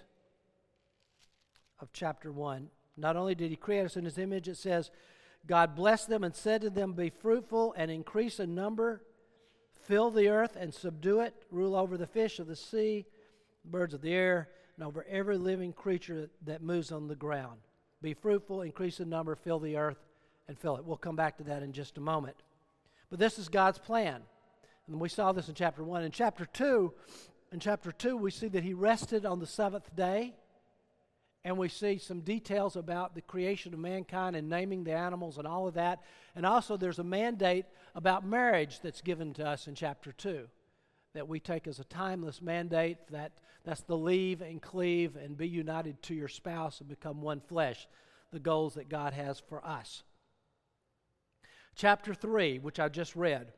of 1.80 1.88
chapter 1.92 2.30
1, 2.30 2.70
not 2.96 3.16
only 3.16 3.34
did 3.34 3.50
he 3.50 3.56
create 3.56 3.84
us 3.84 3.96
in 3.96 4.04
his 4.04 4.18
image, 4.18 4.46
it 4.46 4.56
says, 4.56 4.92
God 5.46 5.76
blessed 5.76 6.08
them 6.08 6.24
and 6.24 6.34
said 6.34 6.62
to 6.62 6.70
them, 6.70 6.92
Be 6.92 7.10
fruitful 7.10 7.74
and 7.76 7.90
increase 7.90 8.40
in 8.40 8.54
number, 8.54 9.02
fill 9.82 10.10
the 10.10 10.28
earth 10.28 10.56
and 10.56 10.72
subdue 10.72 11.20
it, 11.20 11.34
rule 11.50 11.76
over 11.76 11.96
the 11.96 12.06
fish 12.06 12.38
of 12.38 12.46
the 12.46 12.56
sea, 12.56 13.04
birds 13.64 13.94
of 13.94 14.00
the 14.00 14.14
air, 14.14 14.48
and 14.76 14.86
over 14.86 15.04
every 15.08 15.36
living 15.36 15.72
creature 15.72 16.30
that 16.46 16.62
moves 16.62 16.90
on 16.90 17.08
the 17.08 17.14
ground. 17.14 17.60
Be 18.00 18.14
fruitful, 18.14 18.62
increase 18.62 19.00
in 19.00 19.08
number, 19.08 19.34
fill 19.34 19.58
the 19.58 19.76
earth, 19.76 19.98
and 20.48 20.58
fill 20.58 20.76
it. 20.76 20.84
We'll 20.84 20.96
come 20.96 21.16
back 21.16 21.38
to 21.38 21.44
that 21.44 21.62
in 21.62 21.72
just 21.72 21.98
a 21.98 22.00
moment. 22.00 22.36
But 23.10 23.18
this 23.18 23.38
is 23.38 23.48
God's 23.48 23.78
plan. 23.78 24.22
And 24.86 25.00
we 25.00 25.08
saw 25.08 25.32
this 25.32 25.48
in 25.48 25.54
chapter 25.54 25.82
1. 25.82 26.02
In 26.02 26.10
chapter 26.10 26.44
2, 26.44 26.92
in 27.52 27.60
chapter 27.60 27.92
2, 27.92 28.16
we 28.16 28.30
see 28.30 28.48
that 28.48 28.64
he 28.64 28.74
rested 28.74 29.24
on 29.24 29.38
the 29.38 29.46
seventh 29.46 29.94
day. 29.94 30.34
And 31.44 31.58
we 31.58 31.68
see 31.68 31.98
some 31.98 32.20
details 32.20 32.74
about 32.74 33.14
the 33.14 33.20
creation 33.20 33.74
of 33.74 33.80
mankind 33.80 34.34
and 34.34 34.48
naming 34.48 34.82
the 34.82 34.92
animals 34.92 35.36
and 35.36 35.46
all 35.46 35.68
of 35.68 35.74
that. 35.74 36.02
And 36.34 36.46
also, 36.46 36.76
there's 36.76 36.98
a 36.98 37.04
mandate 37.04 37.66
about 37.94 38.26
marriage 38.26 38.80
that's 38.80 39.02
given 39.02 39.34
to 39.34 39.46
us 39.46 39.68
in 39.68 39.74
chapter 39.74 40.10
2 40.12 40.48
that 41.12 41.28
we 41.28 41.38
take 41.40 41.66
as 41.66 41.78
a 41.78 41.84
timeless 41.84 42.40
mandate. 42.40 42.96
That, 43.10 43.32
that's 43.62 43.82
the 43.82 43.96
leave 43.96 44.40
and 44.40 44.60
cleave 44.60 45.16
and 45.16 45.36
be 45.36 45.46
united 45.46 46.02
to 46.04 46.14
your 46.14 46.28
spouse 46.28 46.80
and 46.80 46.88
become 46.88 47.20
one 47.20 47.40
flesh, 47.40 47.88
the 48.32 48.40
goals 48.40 48.74
that 48.74 48.88
God 48.88 49.12
has 49.12 49.38
for 49.38 49.64
us. 49.64 50.02
Chapter 51.76 52.14
3, 52.14 52.58
which 52.60 52.80
I 52.80 52.88
just 52.88 53.16
read, 53.16 53.52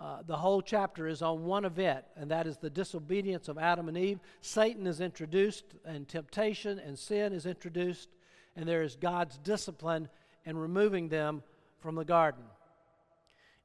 uh, 0.00 0.22
the 0.26 0.36
whole 0.36 0.62
chapter 0.62 1.06
is 1.06 1.20
on 1.20 1.44
one 1.44 1.66
event, 1.66 2.04
and 2.16 2.30
that 2.30 2.46
is 2.46 2.56
the 2.56 2.70
disobedience 2.70 3.48
of 3.48 3.58
Adam 3.58 3.86
and 3.86 3.98
Eve. 3.98 4.18
Satan 4.40 4.86
is 4.86 5.00
introduced, 5.00 5.64
and 5.84 6.08
temptation 6.08 6.78
and 6.78 6.98
sin 6.98 7.34
is 7.34 7.44
introduced, 7.44 8.08
and 8.56 8.66
there 8.66 8.82
is 8.82 8.96
God's 8.96 9.36
discipline 9.38 10.08
in 10.46 10.56
removing 10.56 11.08
them 11.08 11.42
from 11.78 11.96
the 11.96 12.04
garden. 12.04 12.44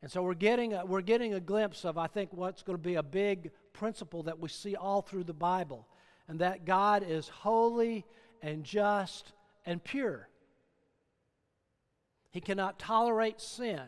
And 0.02 0.12
so 0.12 0.22
we're 0.22 0.34
getting 0.34 0.74
a, 0.74 0.86
we're 0.86 1.02
getting 1.02 1.34
a 1.34 1.40
glimpse 1.40 1.86
of, 1.86 1.98
I 1.98 2.08
think, 2.08 2.34
what's 2.34 2.64
going 2.64 2.78
to 2.78 2.84
be 2.84 2.96
a 2.96 3.04
big 3.04 3.52
principle 3.72 4.24
that 4.24 4.40
we 4.40 4.50
see 4.50 4.76
all 4.76 5.02
through 5.02 5.24
the 5.24 5.34
Bible, 5.34 5.88
and 6.28 6.40
that 6.40 6.66
God 6.66 7.04
is 7.08 7.30
holy 7.30 8.06
and 8.42 8.66
just 8.66 9.32
and 9.66 9.82
pure. 9.82 10.28
He 12.32 12.42
cannot 12.42 12.78
tolerate 12.78 13.40
sin. 13.40 13.82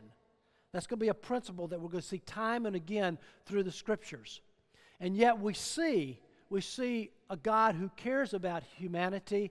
That's 0.78 0.86
going 0.86 1.00
to 1.00 1.06
be 1.06 1.10
a 1.10 1.16
principle 1.16 1.68
that 1.70 1.82
we're 1.82 1.90
going 1.90 2.04
to 2.04 2.08
see 2.08 2.20
time 2.20 2.68
and 2.68 2.76
again 2.76 3.18
through 3.48 3.64
the 3.64 3.72
scriptures. 3.72 4.42
And 5.00 5.18
yet 5.18 5.40
we 5.40 5.56
see 5.56 6.20
we 6.52 6.62
see 6.62 7.10
a 7.32 7.36
God 7.36 7.74
who 7.74 7.90
cares 7.98 8.36
about 8.36 8.62
humanity. 8.78 9.50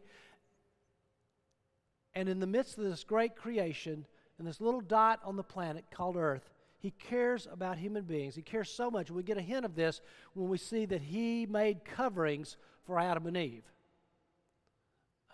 And 2.14 2.28
in 2.28 2.38
the 2.38 2.46
midst 2.46 2.78
of 2.78 2.84
this 2.84 3.02
great 3.02 3.34
creation, 3.34 4.06
and 4.38 4.46
this 4.46 4.60
little 4.60 4.80
dot 4.80 5.18
on 5.24 5.34
the 5.34 5.42
planet 5.42 5.86
called 5.90 6.16
Earth, 6.16 6.48
he 6.78 6.92
cares 6.92 7.48
about 7.50 7.76
human 7.76 8.04
beings. 8.04 8.36
He 8.36 8.42
cares 8.42 8.70
so 8.70 8.88
much. 8.88 9.10
We 9.10 9.24
get 9.24 9.36
a 9.36 9.42
hint 9.42 9.64
of 9.64 9.74
this 9.74 10.02
when 10.34 10.48
we 10.48 10.58
see 10.58 10.84
that 10.86 11.02
he 11.02 11.44
made 11.44 11.84
coverings 11.84 12.56
for 12.84 13.00
Adam 13.00 13.26
and 13.26 13.36
Eve. 13.36 13.64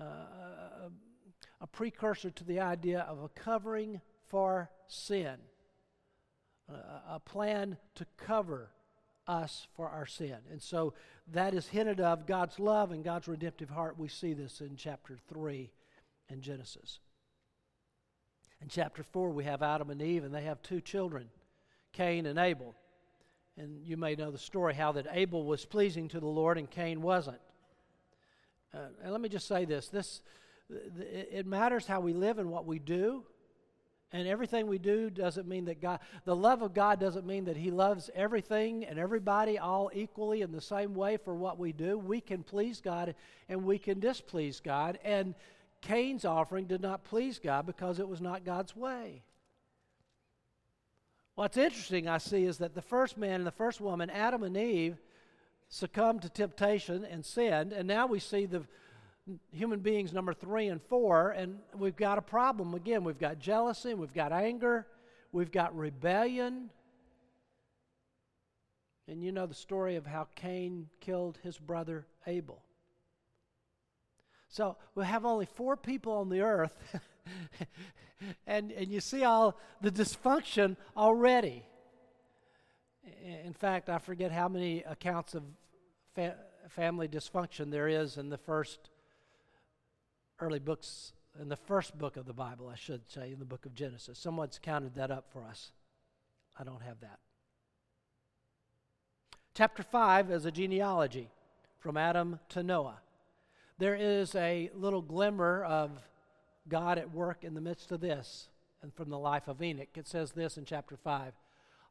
Uh, 0.01 0.89
a 1.61 1.67
precursor 1.67 2.31
to 2.31 2.45
the 2.45 2.61
idea 2.61 3.01
of 3.01 3.23
a 3.23 3.29
covering 3.29 4.01
for 4.31 4.71
sin, 4.87 5.37
a 6.69 7.21
plan 7.21 7.77
to 7.95 8.07
cover 8.17 8.71
us 9.27 9.67
for 9.75 9.89
our 9.89 10.07
sin. 10.07 10.37
And 10.51 10.61
so 10.61 10.95
that 11.33 11.55
is 11.55 11.69
hinted 11.69 12.01
of 12.01 12.27
God's 12.27 12.59
love 12.59 12.91
and 12.91 13.05
God's 13.05 13.29
redemptive 13.29 13.71
heart. 13.71 13.99
We 13.99 14.09
see 14.09 14.33
this 14.33 14.61
in 14.61 14.77
chapter 14.77 15.17
3 15.29 15.71
in 16.29 16.41
Genesis. 16.41 16.99
In 18.61 18.69
chapter 18.69 19.03
4, 19.03 19.31
we 19.31 19.45
have 19.45 19.63
Adam 19.63 19.91
and 19.91 20.01
Eve, 20.01 20.25
and 20.25 20.35
they 20.35 20.45
have 20.45 20.63
two 20.63 20.81
children, 20.81 21.29
Cain 21.93 22.27
and 22.27 22.39
Abel. 22.39 22.75
And 23.57 23.85
you 23.85 23.97
may 23.97 24.15
know 24.15 24.31
the 24.31 24.39
story 24.39 24.75
how 24.75 24.93
that 24.93 25.07
Abel 25.11 25.45
was 25.45 25.65
pleasing 25.65 26.09
to 26.09 26.21
the 26.21 26.27
Lord 26.27 26.59
and 26.59 26.71
Cain 26.71 27.03
wasn't. 27.03 27.41
Uh, 28.75 28.87
and 29.03 29.13
let 29.13 29.21
me 29.21 29.29
just 29.29 29.47
say 29.47 29.65
this 29.65 29.89
this 29.89 30.23
it 30.99 31.47
matters 31.47 31.87
how 31.87 32.01
we 32.01 32.15
live 32.15 32.39
and 32.39 32.51
what 32.51 32.65
we 32.65 32.79
do. 32.79 33.25
And 34.13 34.29
everything 34.29 34.67
we 34.67 34.79
do 34.79 35.09
doesn't 35.09 35.49
mean 35.49 35.65
that 35.65 35.81
God, 35.81 36.01
the 36.27 36.37
love 36.37 36.61
of 36.61 36.75
God 36.75 37.01
doesn't 37.01 37.27
mean 37.27 37.47
that 37.47 37.57
He 37.57 37.71
loves 37.71 38.11
everything 38.15 38.85
and 38.85 38.99
everybody 38.99 39.59
all 39.59 39.91
equally 39.95 40.43
in 40.43 40.53
the 40.53 40.61
same 40.61 40.95
way 40.95 41.17
for 41.17 41.35
what 41.35 41.59
we 41.59 41.73
do. 41.73 41.97
We 41.97 42.21
can 42.21 42.43
please 42.43 42.83
God 42.83 43.15
and 43.49 43.65
we 43.65 43.79
can 43.79 44.01
displease 44.01 44.61
God. 44.61 44.99
And 45.03 45.35
Cain's 45.81 46.27
offering 46.27 46.67
did 46.67 46.83
not 46.83 47.05
please 47.05 47.39
God 47.39 47.65
because 47.65 47.99
it 47.99 48.09
was 48.09 48.21
not 48.21 48.45
God's 48.45 48.77
way. 48.77 49.23
What's 51.35 51.57
interesting, 51.57 52.07
I 52.07 52.19
see, 52.19 52.45
is 52.45 52.59
that 52.59 52.75
the 52.75 52.83
first 52.83 53.17
man 53.17 53.37
and 53.37 53.47
the 53.47 53.51
first 53.51 53.81
woman, 53.81 54.11
Adam 54.11 54.43
and 54.43 54.57
Eve, 54.57 54.99
succumbed 55.71 56.21
to 56.23 56.29
temptation 56.29 57.07
and 57.07 57.25
sinned. 57.25 57.73
And 57.73 57.89
now 57.89 58.07
we 58.07 58.19
see 58.19 58.45
the 58.45 58.65
human 59.53 59.81
beings 59.81 60.13
number 60.13 60.33
three 60.35 60.69
and 60.69 60.83
four, 60.83 61.31
and 61.31 61.59
we've 61.77 61.97
got 61.97 62.19
a 62.19 62.23
problem 62.23 62.75
again. 62.75 63.05
We've 63.05 63.19
got 63.19 63.39
jealousy, 63.39 63.95
we've 63.95 64.15
got 64.15 64.33
anger, 64.33 64.87
we've 65.33 65.53
got 65.53 65.77
rebellion. 65.77 66.71
And 69.09 69.23
you 69.23 69.33
know 69.33 69.47
the 69.47 69.55
story 69.55 69.97
of 69.97 70.07
how 70.07 70.29
Cain 70.35 70.89
killed 71.01 71.39
his 71.43 71.59
brother 71.59 72.07
Abel. 72.27 72.63
So 74.49 74.77
we 74.95 75.05
have 75.05 75.25
only 75.25 75.47
four 75.47 75.77
people 75.77 76.13
on 76.13 76.29
the 76.29 76.43
earth, 76.43 76.77
and, 78.47 78.71
and 78.71 78.89
you 78.89 79.01
see 79.01 79.25
all 79.25 79.59
the 79.81 79.91
dysfunction 79.91 80.77
already. 80.97 81.65
In 83.45 83.55
fact, 83.55 83.89
I 83.89 83.99
forget 83.99 84.31
how 84.31 84.49
many 84.49 84.83
accounts 84.83 85.35
of 85.35 85.43
fa- 86.15 86.37
family 86.69 87.09
dysfunction 87.09 87.71
there 87.71 87.89
is 87.89 88.19
in 88.19 88.29
the 88.29 88.39
first 88.39 88.91
early 90.43 90.59
books, 90.59 91.13
in 91.41 91.49
the 91.49 91.57
first 91.57 91.97
book 91.97 92.17
of 92.17 92.27
the 92.27 92.33
Bible, 92.33 92.69
I 92.69 92.75
should 92.75 93.09
say, 93.09 93.33
in 93.33 93.39
the 93.39 93.45
book 93.45 93.65
of 93.65 93.75
Genesis. 93.75 94.19
Someone's 94.19 94.59
counted 94.61 94.97
that 94.97 95.11
up 95.11 95.27
for 95.33 95.45
us. 95.45 95.71
I 96.59 96.65
don't 96.65 96.83
have 96.83 97.01
that. 97.01 97.21
Chapter 99.55 99.83
5 99.83 100.31
is 100.31 100.45
a 100.45 100.51
genealogy 100.51 101.31
from 101.79 101.97
Adam 101.97 102.41
to 102.51 102.63
Noah. 102.63 102.99
There 103.79 103.95
is 103.95 104.35
a 104.35 104.71
little 104.75 105.03
glimmer 105.03 105.63
of 105.63 105.91
God 106.69 106.99
at 106.99 107.15
work 107.15 107.45
in 107.45 107.55
the 107.55 107.61
midst 107.61 107.93
of 107.93 108.01
this, 108.01 108.49
and 108.83 108.93
from 108.93 109.11
the 109.11 109.19
life 109.19 109.47
of 109.47 109.63
Enoch. 109.63 109.97
It 109.97 110.09
says 110.09 110.33
this 110.33 110.59
in 110.59 110.65
chapter 110.65 110.97
5. 110.97 111.35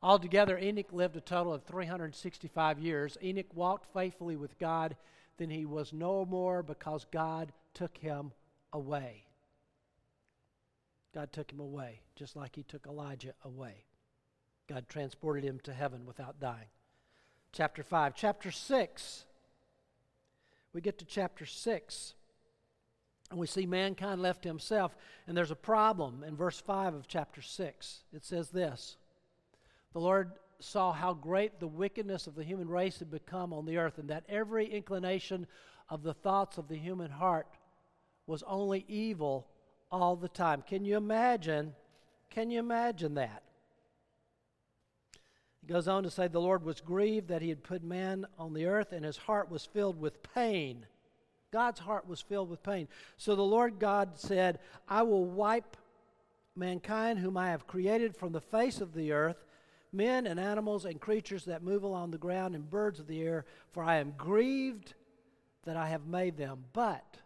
Altogether, 0.04 0.58
Enoch 0.58 0.92
lived 0.92 1.16
a 1.16 1.22
total 1.22 1.54
of 1.54 1.64
365 1.64 2.80
years. 2.80 3.18
Enoch 3.24 3.54
walked 3.56 3.94
faithfully 3.94 4.36
with 4.36 4.60
God 4.60 4.96
then 5.42 5.50
he 5.50 5.66
was 5.66 5.92
no 5.92 6.24
more 6.24 6.62
because 6.62 7.08
God 7.12 7.52
took 7.74 7.98
him 7.98 8.32
away. 8.74 9.26
God 11.14 11.32
took 11.34 11.52
him 11.52 11.60
away, 11.60 12.02
just 12.16 12.36
like 12.36 12.56
he 12.56 12.64
took 12.64 12.86
Elijah 12.86 13.34
away. 13.44 13.84
God 14.68 14.88
transported 14.88 15.44
him 15.44 15.60
to 15.64 15.74
heaven 15.74 16.06
without 16.06 16.40
dying. 16.40 16.70
Chapter 17.52 17.84
5. 17.84 18.16
Chapter 18.16 18.52
6. 18.52 19.26
We 20.74 20.80
get 20.80 20.98
to 21.00 21.06
chapter 21.06 21.46
6, 21.46 22.14
and 23.30 23.38
we 23.38 23.46
see 23.46 23.66
mankind 23.66 24.22
left 24.22 24.46
himself, 24.46 24.96
and 25.28 25.36
there's 25.36 25.52
a 25.52 25.56
problem 25.56 26.24
in 26.26 26.38
verse 26.38 26.62
5 26.62 26.94
of 26.94 27.08
chapter 27.10 27.42
6. 27.42 28.04
It 28.14 28.24
says 28.24 28.50
this 28.50 28.96
The 29.92 30.00
Lord 30.00 30.32
saw 30.62 30.94
how 30.94 31.14
great 31.14 31.60
the 31.60 31.68
wickedness 31.68 32.26
of 32.26 32.36
the 32.36 32.44
human 32.46 32.70
race 32.70 33.00
had 33.00 33.12
become 33.12 33.52
on 33.52 33.66
the 33.66 33.78
earth, 33.78 33.98
and 33.98 34.10
that 34.10 34.24
every 34.30 34.66
inclination 34.66 35.46
of 35.90 36.04
the 36.04 36.14
thoughts 36.14 36.58
of 36.58 36.70
the 36.70 36.78
human 36.78 37.12
heart 37.12 37.48
was 38.32 38.44
only 38.48 38.86
evil 38.88 39.46
all 39.92 40.16
the 40.16 40.30
time. 40.30 40.64
Can 40.66 40.86
you 40.86 40.96
imagine? 40.96 41.76
Can 42.30 42.50
you 42.50 42.60
imagine 42.60 43.16
that? 43.16 43.44
He 45.60 45.68
goes 45.68 45.90
on 45.90 46.04
to 46.04 46.10
say, 46.10 46.30
The 46.30 46.40
Lord 46.40 46.64
was 46.64 46.80
grieved 46.80 47.28
that 47.28 47.42
he 47.42 47.50
had 47.50 47.62
put 47.62 47.84
man 47.84 48.26
on 48.40 48.54
the 48.54 48.68
earth, 48.68 48.94
and 48.94 49.04
his 49.04 49.18
heart 49.18 49.52
was 49.52 49.66
filled 49.66 50.00
with 50.00 50.24
pain. 50.34 50.86
God's 51.52 51.82
heart 51.82 52.08
was 52.08 52.22
filled 52.22 52.50
with 52.50 52.64
pain. 52.64 52.88
So 53.18 53.36
the 53.36 53.42
Lord 53.42 53.80
God 53.80 54.12
said, 54.18 54.60
I 54.88 55.02
will 55.04 55.26
wipe 55.26 55.76
mankind, 56.56 57.20
whom 57.20 57.36
I 57.36 57.50
have 57.50 57.68
created 57.68 58.16
from 58.16 58.32
the 58.32 58.40
face 58.40 58.80
of 58.80 58.94
the 58.94 59.12
earth, 59.12 59.44
men 59.92 60.26
and 60.26 60.40
animals 60.40 60.86
and 60.86 61.02
creatures 61.02 61.44
that 61.46 61.64
move 61.64 61.84
along 61.84 62.12
the 62.12 62.18
ground 62.18 62.56
and 62.56 62.70
birds 62.70 63.02
of 63.02 63.08
the 63.08 63.22
air, 63.22 63.44
for 63.74 63.84
I 63.84 63.98
am 63.98 64.14
grieved 64.18 64.94
that 65.66 65.76
I 65.76 65.90
have 65.90 66.08
made 66.08 66.38
them. 66.38 66.64
But, 66.72 67.18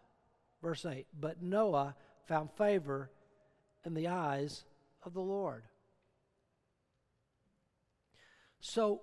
verse 0.66 0.84
8, 0.84 1.06
but 1.20 1.40
Noah 1.40 1.94
found 2.26 2.50
favor 2.50 3.08
in 3.84 3.94
the 3.94 4.08
eyes 4.08 4.64
of 5.04 5.14
the 5.14 5.20
Lord. 5.20 5.62
So, 8.58 9.02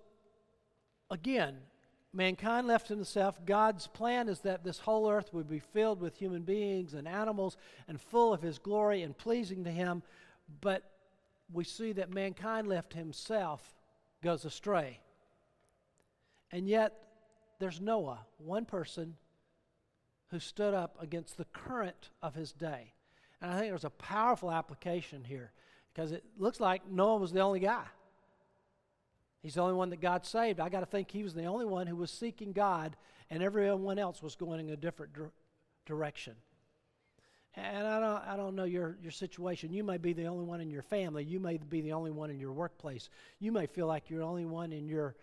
again, 1.09 1.55
mankind 2.11 2.67
left 2.67 2.87
to 2.87 2.99
itself, 2.99 3.45
God's 3.45 3.87
plan 3.87 4.27
is 4.27 4.41
that 4.41 4.65
this 4.65 4.79
whole 4.79 5.09
earth 5.09 5.33
would 5.33 5.47
be 5.47 5.59
filled 5.59 6.01
with 6.01 6.17
human 6.17 6.41
beings 6.41 6.95
and 6.95 7.07
animals 7.07 7.55
and 7.87 8.01
full 8.01 8.33
of 8.33 8.41
His 8.41 8.59
glory 8.59 9.01
and 9.01 9.17
pleasing 9.17 9.63
to 9.63 9.71
Him. 9.71 10.03
But 10.59 10.83
we 11.49 11.63
see 11.63 11.93
that 11.93 12.13
mankind 12.13 12.67
left 12.67 12.93
himself 12.93 13.73
goes 14.21 14.43
astray. 14.43 14.99
And 16.51 16.67
yet, 16.67 16.91
there's 17.59 17.79
Noah, 17.79 18.19
one 18.37 18.65
person 18.65 19.15
who 20.33 20.39
stood 20.39 20.73
up 20.73 20.97
against 20.99 21.37
the 21.37 21.45
current 21.45 22.09
of 22.21 22.35
his 22.35 22.51
day. 22.51 22.93
And 23.41 23.51
I 23.51 23.57
think 23.57 23.69
there's 23.69 23.85
a 23.85 23.89
powerful 23.91 24.51
application 24.51 25.23
here 25.23 25.51
because 25.93 26.11
it 26.11 26.23
looks 26.37 26.59
like 26.59 26.89
Noah 26.89 27.17
was 27.17 27.31
the 27.31 27.41
only 27.41 27.59
guy. 27.59 27.85
He's 29.41 29.55
the 29.55 29.61
only 29.61 29.75
one 29.75 29.89
that 29.91 30.01
God 30.01 30.25
saved. 30.25 30.59
I 30.59 30.69
got 30.69 30.79
to 30.79 30.85
think 30.85 31.11
he 31.11 31.21
was 31.21 31.33
the 31.33 31.45
only 31.45 31.65
one 31.65 31.85
who 31.85 31.97
was 31.97 32.09
seeking 32.09 32.53
God, 32.53 32.95
and 33.29 33.43
everyone 33.43 33.99
else 33.99 34.23
was 34.23 34.35
going 34.35 34.61
in 34.61 34.69
a 34.69 34.77
different 34.77 35.11
direction. 35.85 36.33
And 37.55 37.85
I 37.85 37.99
don't, 37.99 38.27
I 38.29 38.35
don't 38.35 38.55
know 38.55 38.63
your, 38.63 38.97
your 39.01 39.11
situation. 39.11 39.71
You 39.71 39.83
may 39.83 39.97
be 39.97 40.13
the 40.13 40.25
only 40.25 40.45
one 40.45 40.61
in 40.61 40.71
your 40.71 40.81
family. 40.81 41.23
You 41.23 41.39
may 41.39 41.57
be 41.57 41.81
the 41.81 41.93
only 41.93 42.09
one 42.09 42.31
in 42.31 42.39
your 42.39 42.53
workplace. 42.53 43.09
You 43.39 43.51
may 43.51 43.67
feel 43.67 43.85
like 43.85 44.09
you're 44.09 44.21
the 44.21 44.25
only 44.25 44.45
one 44.45 44.71
in 44.71 44.87
your, 44.87 45.15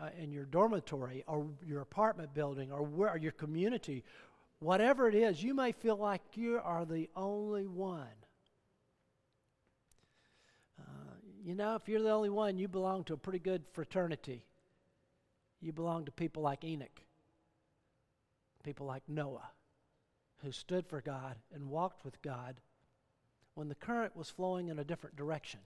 uh, 0.00 0.10
in 0.16 0.30
your 0.30 0.44
dormitory 0.44 1.24
or 1.26 1.46
your 1.66 1.80
apartment 1.80 2.32
building 2.34 2.70
or, 2.70 2.82
where, 2.82 3.10
or 3.10 3.16
your 3.16 3.32
community 3.32 4.04
Whatever 4.60 5.08
it 5.08 5.14
is, 5.14 5.42
you 5.42 5.54
may 5.54 5.72
feel 5.72 5.96
like 5.96 6.22
you 6.34 6.60
are 6.62 6.84
the 6.84 7.08
only 7.14 7.66
one. 7.66 8.06
Uh, 10.80 11.14
you 11.44 11.54
know, 11.54 11.74
if 11.74 11.88
you're 11.88 12.02
the 12.02 12.10
only 12.10 12.30
one, 12.30 12.58
you 12.58 12.68
belong 12.68 13.04
to 13.04 13.14
a 13.14 13.18
pretty 13.18 13.38
good 13.38 13.64
fraternity. 13.72 14.44
You 15.60 15.72
belong 15.72 16.04
to 16.06 16.12
people 16.12 16.42
like 16.42 16.64
Enoch, 16.64 17.00
people 18.64 18.86
like 18.86 19.02
Noah, 19.08 19.50
who 20.42 20.52
stood 20.52 20.86
for 20.86 21.00
God 21.00 21.36
and 21.54 21.68
walked 21.68 22.04
with 22.04 22.20
God 22.22 22.60
when 23.54 23.68
the 23.68 23.74
current 23.74 24.16
was 24.16 24.30
flowing 24.30 24.68
in 24.68 24.78
a 24.78 24.84
different 24.84 25.16
direction. 25.16 25.60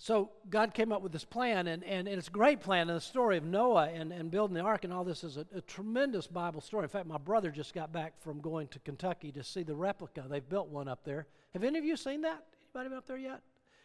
So 0.00 0.30
God 0.48 0.74
came 0.74 0.92
up 0.92 1.02
with 1.02 1.10
this 1.10 1.24
plan, 1.24 1.66
and, 1.66 1.82
and, 1.82 2.06
and, 2.06 2.18
it's 2.18 2.28
a 2.28 2.30
great 2.30 2.60
plan. 2.60 2.88
And 2.88 2.96
the 2.96 3.00
story 3.00 3.36
of 3.36 3.42
Noah 3.42 3.88
and, 3.88 4.12
and 4.12 4.30
building 4.30 4.54
the 4.54 4.60
ark 4.60 4.84
and 4.84 4.92
all 4.92 5.02
this 5.02 5.24
is 5.24 5.36
a, 5.36 5.44
a, 5.52 5.60
tremendous 5.60 6.28
Bible 6.28 6.60
story. 6.60 6.84
In 6.84 6.88
fact, 6.88 7.06
my 7.06 7.18
brother 7.18 7.50
just 7.50 7.74
got 7.74 7.92
back 7.92 8.12
from 8.22 8.40
going 8.40 8.68
to 8.68 8.78
Kentucky 8.78 9.32
to 9.32 9.42
see 9.42 9.64
the 9.64 9.74
replica. 9.74 10.24
They've 10.30 10.48
built 10.48 10.68
one 10.68 10.86
up 10.86 11.02
there. 11.02 11.26
Have 11.52 11.64
any 11.64 11.80
of 11.80 11.84
you 11.84 11.96
seen 11.96 12.20
that? 12.20 12.44
Anybody 12.76 12.90
been 12.90 12.98
up 12.98 13.06
there 13.08 13.18
yet? 13.18 13.42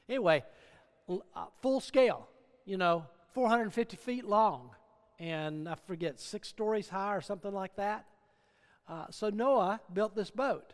Anyway, 0.07 0.43
uh, 1.09 1.45
full 1.63 1.79
scale, 1.79 2.27
you 2.63 2.77
know, 2.77 3.07
450 3.33 3.97
feet 3.97 4.25
long, 4.25 4.69
and 5.17 5.67
I 5.67 5.73
forget, 5.87 6.19
six 6.19 6.47
stories 6.47 6.89
high 6.89 7.15
or 7.15 7.21
something 7.21 7.51
like 7.51 7.75
that. 7.77 8.05
Uh, 8.87 9.05
so 9.09 9.31
Noah 9.31 9.81
built 9.91 10.15
this 10.15 10.29
boat. 10.29 10.73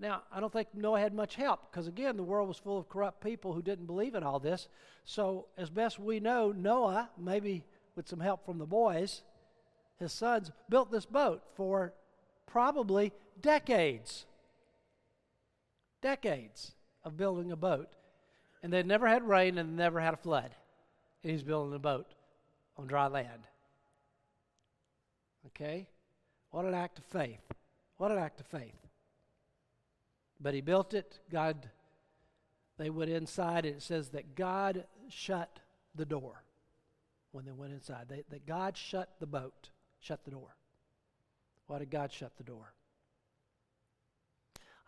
Now, 0.00 0.22
I 0.32 0.40
don't 0.40 0.52
think 0.52 0.68
Noah 0.72 0.98
had 0.98 1.12
much 1.12 1.34
help 1.34 1.70
because, 1.70 1.86
again, 1.86 2.16
the 2.16 2.22
world 2.22 2.48
was 2.48 2.56
full 2.56 2.78
of 2.78 2.88
corrupt 2.88 3.22
people 3.22 3.52
who 3.52 3.60
didn't 3.60 3.84
believe 3.84 4.14
in 4.14 4.22
all 4.22 4.40
this. 4.40 4.66
So, 5.04 5.46
as 5.58 5.68
best 5.68 5.98
we 5.98 6.20
know, 6.20 6.52
Noah, 6.52 7.10
maybe 7.18 7.64
with 7.94 8.08
some 8.08 8.20
help 8.20 8.46
from 8.46 8.56
the 8.56 8.66
boys, 8.66 9.20
his 9.98 10.10
sons, 10.10 10.50
built 10.70 10.90
this 10.90 11.04
boat 11.04 11.42
for 11.54 11.92
probably 12.46 13.12
decades. 13.42 14.24
Decades 16.00 16.72
of 17.04 17.18
building 17.18 17.52
a 17.52 17.56
boat. 17.56 17.90
And 18.62 18.72
they'd 18.72 18.86
never 18.86 19.06
had 19.06 19.28
rain 19.28 19.58
and 19.58 19.76
never 19.76 20.00
had 20.00 20.14
a 20.14 20.18
flood. 20.18 20.50
And 21.22 21.30
he's 21.30 21.42
building 21.42 21.74
a 21.74 21.78
boat 21.78 22.06
on 22.78 22.86
dry 22.86 23.06
land. 23.08 23.42
Okay? 25.48 25.86
What 26.52 26.64
an 26.64 26.72
act 26.72 26.98
of 26.98 27.04
faith. 27.04 27.42
What 27.98 28.10
an 28.10 28.18
act 28.18 28.40
of 28.40 28.46
faith. 28.46 28.72
But 30.40 30.54
he 30.54 30.60
built 30.60 30.94
it. 30.94 31.18
God, 31.30 31.68
they 32.78 32.90
went 32.90 33.10
inside, 33.10 33.66
and 33.66 33.76
it 33.76 33.82
says 33.82 34.08
that 34.10 34.34
God 34.34 34.84
shut 35.08 35.60
the 35.94 36.06
door 36.06 36.42
when 37.32 37.44
they 37.44 37.52
went 37.52 37.72
inside. 37.72 38.06
They, 38.08 38.24
that 38.30 38.46
God 38.46 38.76
shut 38.76 39.10
the 39.20 39.26
boat, 39.26 39.68
shut 40.00 40.24
the 40.24 40.30
door. 40.30 40.56
Why 41.66 41.78
did 41.78 41.90
God 41.90 42.10
shut 42.12 42.36
the 42.36 42.44
door? 42.44 42.72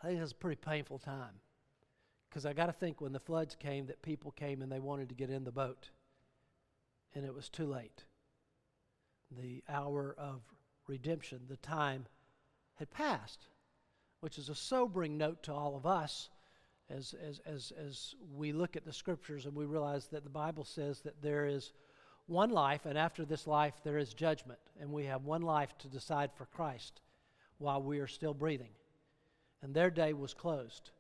I 0.03 0.07
think 0.07 0.21
was 0.21 0.33
a 0.33 0.37
pretty 0.37 0.61
painful 0.61 0.99
time. 0.99 1.41
Because 2.29 2.47
I 2.47 2.55
got 2.55 2.67
to 2.67 2.73
think 2.73 3.01
when 3.01 3.13
the 3.13 3.21
floods 3.21 3.55
came 3.55 3.87
that 3.87 4.01
people 4.01 4.31
came 4.31 4.63
and 4.63 4.73
they 4.73 4.81
wanted 4.81 5.11
to 5.11 5.15
get 5.15 5.31
in 5.31 5.45
the 5.45 5.53
boat. 5.53 5.91
And 7.15 7.27
it 7.27 7.35
was 7.35 7.51
too 7.51 7.67
late. 7.67 8.05
The 9.31 9.63
hour 9.69 10.15
of 10.17 10.41
redemption, 10.89 11.43
the 11.49 11.59
time 11.59 12.07
had 12.77 12.91
passed 12.91 13.49
which 14.23 14.39
is 14.39 14.49
a 14.49 14.55
sobering 14.55 15.19
note 15.19 15.43
to 15.43 15.53
all 15.53 15.75
of 15.75 15.85
us 15.85 16.31
as, 16.89 17.13
as, 17.29 17.41
as, 17.45 17.73
as 17.77 18.15
we 18.33 18.53
look 18.53 18.77
at 18.77 18.85
the 18.85 18.93
scriptures 18.93 19.47
and 19.47 19.55
we 19.55 19.65
realize 19.65 20.07
that 20.07 20.23
the 20.23 20.31
Bible 20.31 20.63
says 20.63 21.01
that 21.01 21.21
there 21.21 21.45
is 21.45 21.73
one 22.27 22.51
life, 22.51 22.87
and 22.87 22.97
after 22.97 23.25
this 23.25 23.49
life, 23.49 23.75
there 23.83 23.99
is 23.99 24.15
judgment. 24.15 24.61
And 24.81 24.93
we 24.93 25.07
have 25.07 25.25
one 25.25 25.43
life 25.43 25.77
to 25.79 25.89
decide 25.89 26.31
for 26.37 26.47
Christ 26.47 27.01
while 27.59 27.83
we 27.83 27.99
are 27.99 28.07
still 28.07 28.33
breathing. 28.33 28.71
And 29.61 29.75
their 29.75 29.91
day 29.91 30.13
was 30.13 30.35
closed. 30.35 30.93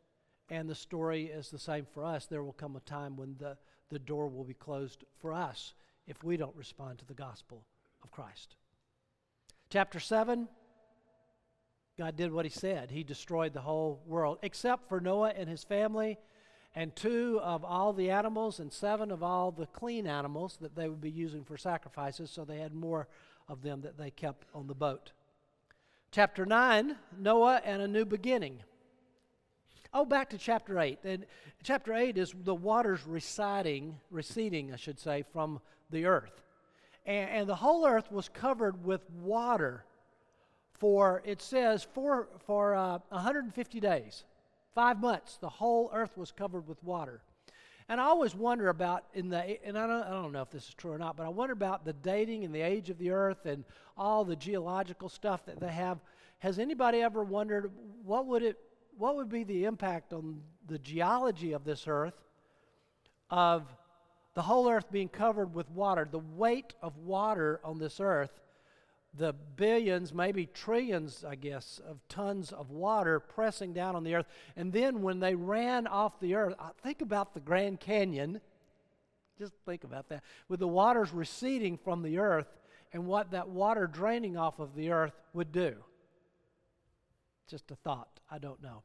And 0.50 0.68
the 0.68 0.74
story 0.74 1.26
is 1.26 1.48
the 1.48 1.60
same 1.60 1.86
for 1.94 2.04
us. 2.04 2.26
There 2.26 2.42
will 2.42 2.52
come 2.52 2.74
a 2.74 2.80
time 2.80 3.16
when 3.16 3.36
the, 3.38 3.56
the 3.88 4.00
door 4.00 4.28
will 4.28 4.44
be 4.44 4.54
closed 4.54 5.04
for 5.20 5.32
us 5.32 5.74
if 6.08 6.24
we 6.24 6.36
don't 6.36 6.56
respond 6.56 6.98
to 6.98 7.06
the 7.06 7.14
gospel 7.14 7.62
of 8.02 8.10
Christ. 8.10 8.56
Chapter 9.70 10.00
7 10.00 10.48
God 11.98 12.16
did 12.16 12.32
what 12.32 12.46
he 12.46 12.50
said. 12.50 12.90
He 12.90 13.04
destroyed 13.04 13.52
the 13.52 13.60
whole 13.60 14.00
world, 14.06 14.38
except 14.42 14.88
for 14.88 15.00
Noah 15.00 15.32
and 15.36 15.48
his 15.48 15.62
family, 15.62 16.18
and 16.74 16.94
two 16.96 17.38
of 17.42 17.64
all 17.64 17.92
the 17.92 18.10
animals, 18.10 18.60
and 18.60 18.72
seven 18.72 19.10
of 19.10 19.22
all 19.22 19.50
the 19.50 19.66
clean 19.66 20.06
animals 20.06 20.56
that 20.62 20.74
they 20.74 20.88
would 20.88 21.02
be 21.02 21.10
using 21.10 21.44
for 21.44 21.58
sacrifices, 21.58 22.30
so 22.30 22.44
they 22.44 22.58
had 22.58 22.74
more 22.74 23.08
of 23.48 23.62
them 23.62 23.82
that 23.82 23.98
they 23.98 24.10
kept 24.10 24.46
on 24.54 24.66
the 24.66 24.74
boat. 24.74 25.12
Chapter 26.10 26.46
9 26.46 26.96
Noah 27.18 27.60
and 27.64 27.82
a 27.82 27.88
new 27.88 28.04
beginning. 28.04 28.62
Oh, 29.94 30.06
back 30.06 30.30
to 30.30 30.38
chapter 30.38 30.80
8. 30.80 31.00
And 31.04 31.26
chapter 31.62 31.92
8 31.92 32.16
is 32.16 32.34
the 32.44 32.54
waters 32.54 33.00
receding, 33.06 33.98
receding, 34.10 34.72
I 34.72 34.76
should 34.76 34.98
say, 34.98 35.22
from 35.32 35.60
the 35.90 36.06
earth. 36.06 36.42
And, 37.04 37.28
and 37.30 37.48
the 37.48 37.56
whole 37.56 37.86
earth 37.86 38.10
was 38.10 38.30
covered 38.30 38.84
with 38.84 39.08
water 39.10 39.84
for, 40.82 41.22
it 41.24 41.40
says, 41.40 41.86
for, 41.94 42.26
for 42.44 42.74
uh, 42.74 42.98
150 43.10 43.78
days, 43.78 44.24
five 44.74 45.00
months, 45.00 45.36
the 45.36 45.48
whole 45.48 45.88
earth 45.94 46.16
was 46.16 46.32
covered 46.32 46.66
with 46.66 46.82
water. 46.82 47.22
And 47.88 48.00
I 48.00 48.04
always 48.06 48.34
wonder 48.34 48.68
about 48.68 49.04
in 49.14 49.28
the 49.28 49.64
and 49.64 49.78
I 49.78 49.86
don't, 49.86 50.02
I 50.02 50.10
don't 50.10 50.32
know 50.32 50.42
if 50.42 50.50
this 50.50 50.66
is 50.66 50.74
true 50.74 50.90
or 50.90 50.98
not, 50.98 51.16
but 51.16 51.24
I 51.24 51.28
wonder 51.28 51.52
about 51.52 51.84
the 51.84 51.92
dating 51.92 52.44
and 52.44 52.52
the 52.52 52.62
age 52.62 52.90
of 52.90 52.98
the 52.98 53.12
earth 53.12 53.46
and 53.46 53.62
all 53.96 54.24
the 54.24 54.34
geological 54.34 55.08
stuff 55.08 55.46
that 55.46 55.60
they 55.60 55.70
have. 55.70 56.00
Has 56.40 56.58
anybody 56.58 57.00
ever 57.00 57.22
wondered 57.22 57.70
what 58.04 58.26
would 58.26 58.42
it 58.42 58.58
what 58.98 59.14
would 59.14 59.28
be 59.28 59.44
the 59.44 59.66
impact 59.66 60.12
on 60.12 60.40
the 60.66 60.80
geology 60.80 61.52
of 61.52 61.62
this 61.62 61.84
earth 61.86 62.20
of 63.30 63.72
the 64.34 64.42
whole 64.42 64.68
earth 64.68 64.90
being 64.90 65.08
covered 65.08 65.54
with 65.54 65.70
water, 65.70 66.08
the 66.10 66.18
weight 66.18 66.74
of 66.82 66.96
water 66.96 67.60
on 67.62 67.78
this 67.78 68.00
earth, 68.00 68.41
the 69.14 69.34
billions, 69.56 70.14
maybe 70.14 70.46
trillions, 70.46 71.24
I 71.24 71.34
guess, 71.34 71.80
of 71.86 72.00
tons 72.08 72.50
of 72.50 72.70
water 72.70 73.20
pressing 73.20 73.74
down 73.74 73.94
on 73.94 74.04
the 74.04 74.14
earth. 74.14 74.26
And 74.56 74.72
then 74.72 75.02
when 75.02 75.20
they 75.20 75.34
ran 75.34 75.86
off 75.86 76.18
the 76.18 76.34
earth, 76.34 76.54
think 76.82 77.02
about 77.02 77.34
the 77.34 77.40
Grand 77.40 77.78
Canyon. 77.78 78.40
Just 79.38 79.52
think 79.66 79.84
about 79.84 80.08
that. 80.08 80.22
With 80.48 80.60
the 80.60 80.68
waters 80.68 81.12
receding 81.12 81.76
from 81.76 82.02
the 82.02 82.18
earth 82.18 82.46
and 82.92 83.06
what 83.06 83.32
that 83.32 83.48
water 83.48 83.86
draining 83.86 84.36
off 84.36 84.58
of 84.58 84.74
the 84.74 84.90
earth 84.90 85.14
would 85.34 85.52
do. 85.52 85.76
Just 87.48 87.70
a 87.70 87.76
thought. 87.76 88.20
I 88.30 88.38
don't 88.38 88.62
know. 88.62 88.82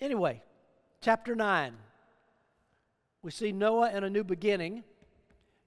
Anyway, 0.00 0.42
chapter 1.00 1.34
9. 1.34 1.74
We 3.22 3.30
see 3.30 3.52
Noah 3.52 3.90
and 3.90 4.04
a 4.04 4.10
new 4.10 4.24
beginning. 4.24 4.84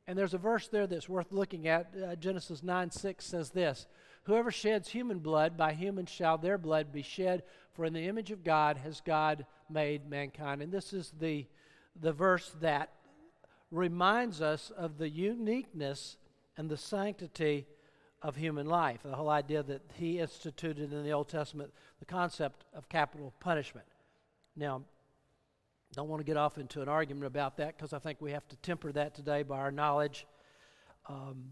And 0.07 0.17
there's 0.17 0.33
a 0.33 0.39
verse 0.39 0.67
there 0.67 0.87
that's 0.87 1.07
worth 1.07 1.31
looking 1.31 1.67
at. 1.67 1.93
Uh, 1.95 2.15
Genesis 2.15 2.61
9 2.61 2.91
6 2.91 3.25
says 3.25 3.51
this 3.51 3.87
Whoever 4.23 4.51
sheds 4.51 4.89
human 4.89 5.19
blood, 5.19 5.57
by 5.57 5.73
human 5.73 6.05
shall 6.05 6.37
their 6.37 6.57
blood 6.57 6.91
be 6.91 7.01
shed, 7.01 7.43
for 7.73 7.85
in 7.85 7.93
the 7.93 8.07
image 8.07 8.31
of 8.31 8.43
God 8.43 8.77
has 8.77 9.01
God 9.01 9.45
made 9.69 10.09
mankind. 10.09 10.61
And 10.61 10.71
this 10.71 10.93
is 10.93 11.11
the, 11.19 11.45
the 11.99 12.13
verse 12.13 12.55
that 12.61 12.91
reminds 13.71 14.41
us 14.41 14.71
of 14.77 14.97
the 14.97 15.09
uniqueness 15.09 16.17
and 16.57 16.69
the 16.69 16.77
sanctity 16.77 17.65
of 18.21 18.35
human 18.35 18.67
life. 18.67 19.01
The 19.03 19.15
whole 19.15 19.29
idea 19.29 19.63
that 19.63 19.81
he 19.95 20.19
instituted 20.19 20.93
in 20.93 21.03
the 21.03 21.11
Old 21.11 21.27
Testament 21.27 21.73
the 21.99 22.05
concept 22.05 22.65
of 22.73 22.87
capital 22.87 23.33
punishment. 23.39 23.87
Now, 24.55 24.83
don't 25.93 26.09
want 26.09 26.19
to 26.19 26.25
get 26.25 26.37
off 26.37 26.57
into 26.57 26.81
an 26.81 26.89
argument 26.89 27.25
about 27.25 27.57
that 27.57 27.77
because 27.77 27.93
I 27.93 27.99
think 27.99 28.19
we 28.19 28.31
have 28.31 28.47
to 28.49 28.55
temper 28.57 28.91
that 28.93 29.13
today 29.15 29.43
by 29.43 29.59
our 29.59 29.71
knowledge, 29.71 30.25
um, 31.07 31.43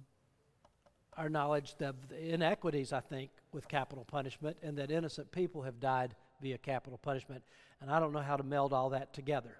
our 1.16 1.30
knowledge 1.30 1.76
of 1.80 1.96
the 2.10 2.34
inequities, 2.34 2.92
I 2.92 3.02
think, 3.02 3.30
with 3.52 3.68
capital 3.68 4.04
punishment 4.04 4.58
and 4.64 4.78
that 4.78 4.92
innocent 4.92 5.32
people 5.32 5.62
have 5.62 5.80
died 5.80 6.16
via 6.42 6.58
capital 6.58 6.98
punishment. 6.98 7.44
And 7.82 7.92
I 7.92 8.00
don't 8.00 8.14
know 8.14 8.20
how 8.20 8.38
to 8.38 8.44
meld 8.44 8.74
all 8.74 8.90
that 8.90 9.14
together. 9.14 9.58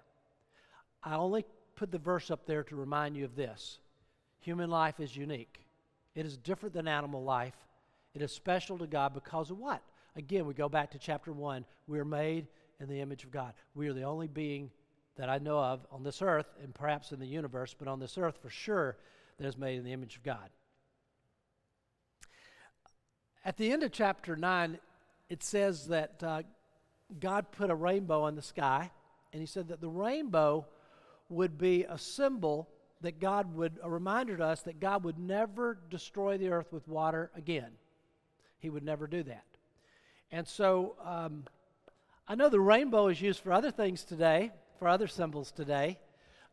I 1.02 1.14
only 1.14 1.44
put 1.76 1.90
the 1.90 1.98
verse 1.98 2.30
up 2.30 2.46
there 2.46 2.62
to 2.64 2.76
remind 2.76 3.16
you 3.16 3.24
of 3.24 3.36
this 3.36 3.78
human 4.40 4.70
life 4.70 4.98
is 4.98 5.16
unique, 5.16 5.60
it 6.14 6.26
is 6.26 6.36
different 6.36 6.74
than 6.74 6.88
animal 6.88 7.22
life. 7.22 7.54
It 8.14 8.20
is 8.20 8.30
special 8.30 8.76
to 8.78 8.86
God 8.86 9.14
because 9.14 9.50
of 9.50 9.58
what? 9.58 9.82
Again, 10.16 10.44
we 10.44 10.52
go 10.52 10.68
back 10.68 10.90
to 10.90 10.98
chapter 10.98 11.32
1. 11.32 11.64
We're 11.86 12.04
made 12.04 12.46
in 12.82 12.88
the 12.88 13.00
image 13.00 13.24
of 13.24 13.30
God. 13.30 13.54
We 13.74 13.88
are 13.88 13.92
the 13.92 14.02
only 14.02 14.26
being 14.26 14.70
that 15.16 15.28
I 15.28 15.38
know 15.38 15.58
of 15.58 15.86
on 15.90 16.02
this 16.02 16.20
earth, 16.20 16.46
and 16.62 16.74
perhaps 16.74 17.12
in 17.12 17.20
the 17.20 17.26
universe, 17.26 17.74
but 17.78 17.86
on 17.86 18.00
this 18.00 18.18
earth 18.18 18.38
for 18.42 18.50
sure, 18.50 18.96
that 19.38 19.46
is 19.46 19.56
made 19.56 19.78
in 19.78 19.84
the 19.84 19.92
image 19.92 20.16
of 20.16 20.22
God. 20.22 20.50
At 23.44 23.56
the 23.56 23.72
end 23.72 23.82
of 23.82 23.92
chapter 23.92 24.36
9, 24.36 24.78
it 25.28 25.42
says 25.42 25.86
that 25.88 26.22
uh, 26.22 26.42
God 27.20 27.52
put 27.52 27.70
a 27.70 27.74
rainbow 27.74 28.26
in 28.26 28.34
the 28.34 28.42
sky, 28.42 28.90
and 29.32 29.40
He 29.40 29.46
said 29.46 29.68
that 29.68 29.80
the 29.80 29.88
rainbow 29.88 30.66
would 31.28 31.58
be 31.58 31.84
a 31.84 31.98
symbol 31.98 32.68
that 33.00 33.20
God 33.20 33.54
would, 33.54 33.78
a 33.82 33.90
reminder 33.90 34.36
to 34.36 34.44
us 34.44 34.62
that 34.62 34.80
God 34.80 35.04
would 35.04 35.18
never 35.18 35.78
destroy 35.90 36.38
the 36.38 36.50
earth 36.50 36.72
with 36.72 36.86
water 36.88 37.30
again. 37.36 37.72
He 38.58 38.70
would 38.70 38.84
never 38.84 39.06
do 39.06 39.22
that. 39.24 39.44
And 40.30 40.46
so, 40.46 40.94
um, 41.04 41.44
I 42.32 42.34
know 42.34 42.48
the 42.48 42.58
rainbow 42.58 43.08
is 43.08 43.20
used 43.20 43.40
for 43.40 43.52
other 43.52 43.70
things 43.70 44.04
today, 44.04 44.52
for 44.78 44.88
other 44.88 45.06
symbols 45.06 45.52
today, 45.52 45.98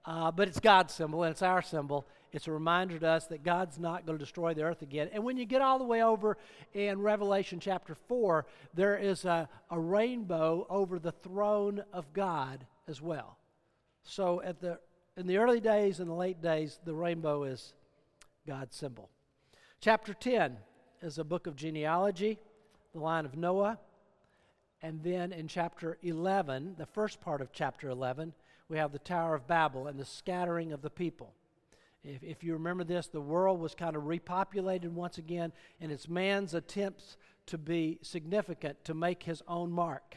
uh, 0.05 0.29
but 0.29 0.49
it's 0.49 0.59
God's 0.59 0.93
symbol 0.93 1.23
and 1.23 1.31
it's 1.31 1.41
our 1.41 1.61
symbol. 1.61 2.05
It's 2.33 2.49
a 2.49 2.51
reminder 2.51 2.99
to 2.99 3.07
us 3.07 3.27
that 3.27 3.45
God's 3.45 3.79
not 3.79 4.05
going 4.05 4.19
to 4.19 4.21
destroy 4.21 4.53
the 4.53 4.63
earth 4.63 4.81
again. 4.81 5.09
And 5.13 5.23
when 5.23 5.37
you 5.37 5.45
get 5.45 5.61
all 5.61 5.79
the 5.79 5.85
way 5.85 6.03
over 6.03 6.37
in 6.73 6.99
Revelation 6.99 7.61
chapter 7.61 7.95
4, 7.95 8.45
there 8.73 8.97
is 8.97 9.23
a, 9.23 9.47
a 9.71 9.79
rainbow 9.79 10.67
over 10.69 10.99
the 10.99 11.13
throne 11.13 11.81
of 11.93 12.11
God 12.11 12.65
as 12.89 13.01
well. 13.01 13.37
So 14.03 14.41
at 14.41 14.59
the, 14.59 14.79
in 15.15 15.27
the 15.27 15.37
early 15.37 15.61
days 15.61 16.01
and 16.01 16.09
the 16.09 16.13
late 16.13 16.41
days, 16.41 16.77
the 16.83 16.93
rainbow 16.93 17.43
is 17.43 17.73
God's 18.45 18.75
symbol. 18.75 19.09
Chapter 19.79 20.13
10 20.13 20.57
is 21.01 21.19
a 21.19 21.23
book 21.23 21.47
of 21.47 21.55
genealogy, 21.55 22.37
the 22.91 22.99
line 22.99 23.23
of 23.23 23.37
Noah. 23.37 23.79
And 24.81 25.03
then 25.03 25.33
in 25.33 25.47
chapter 25.47 25.97
11, 26.01 26.75
the 26.77 26.85
first 26.85 27.19
part 27.19 27.41
of 27.41 27.51
chapter 27.51 27.89
11, 27.89 28.33
we 28.69 28.77
have 28.77 28.91
the 28.91 28.99
Tower 28.99 29.35
of 29.35 29.47
Babel 29.47 29.87
and 29.87 29.99
the 29.99 30.05
scattering 30.05 30.71
of 30.71 30.81
the 30.81 30.89
people. 30.89 31.33
If, 32.03 32.23
if 32.23 32.43
you 32.43 32.53
remember 32.53 32.83
this, 32.83 33.07
the 33.07 33.19
world 33.19 33.59
was 33.59 33.75
kind 33.75 33.95
of 33.95 34.03
repopulated 34.03 34.91
once 34.91 35.17
again, 35.17 35.51
and 35.81 35.91
it's 35.91 36.07
man's 36.07 36.53
attempts 36.53 37.17
to 37.47 37.57
be 37.57 37.99
significant, 38.01 38.83
to 38.85 38.93
make 38.93 39.23
his 39.23 39.41
own 39.47 39.71
mark. 39.71 40.15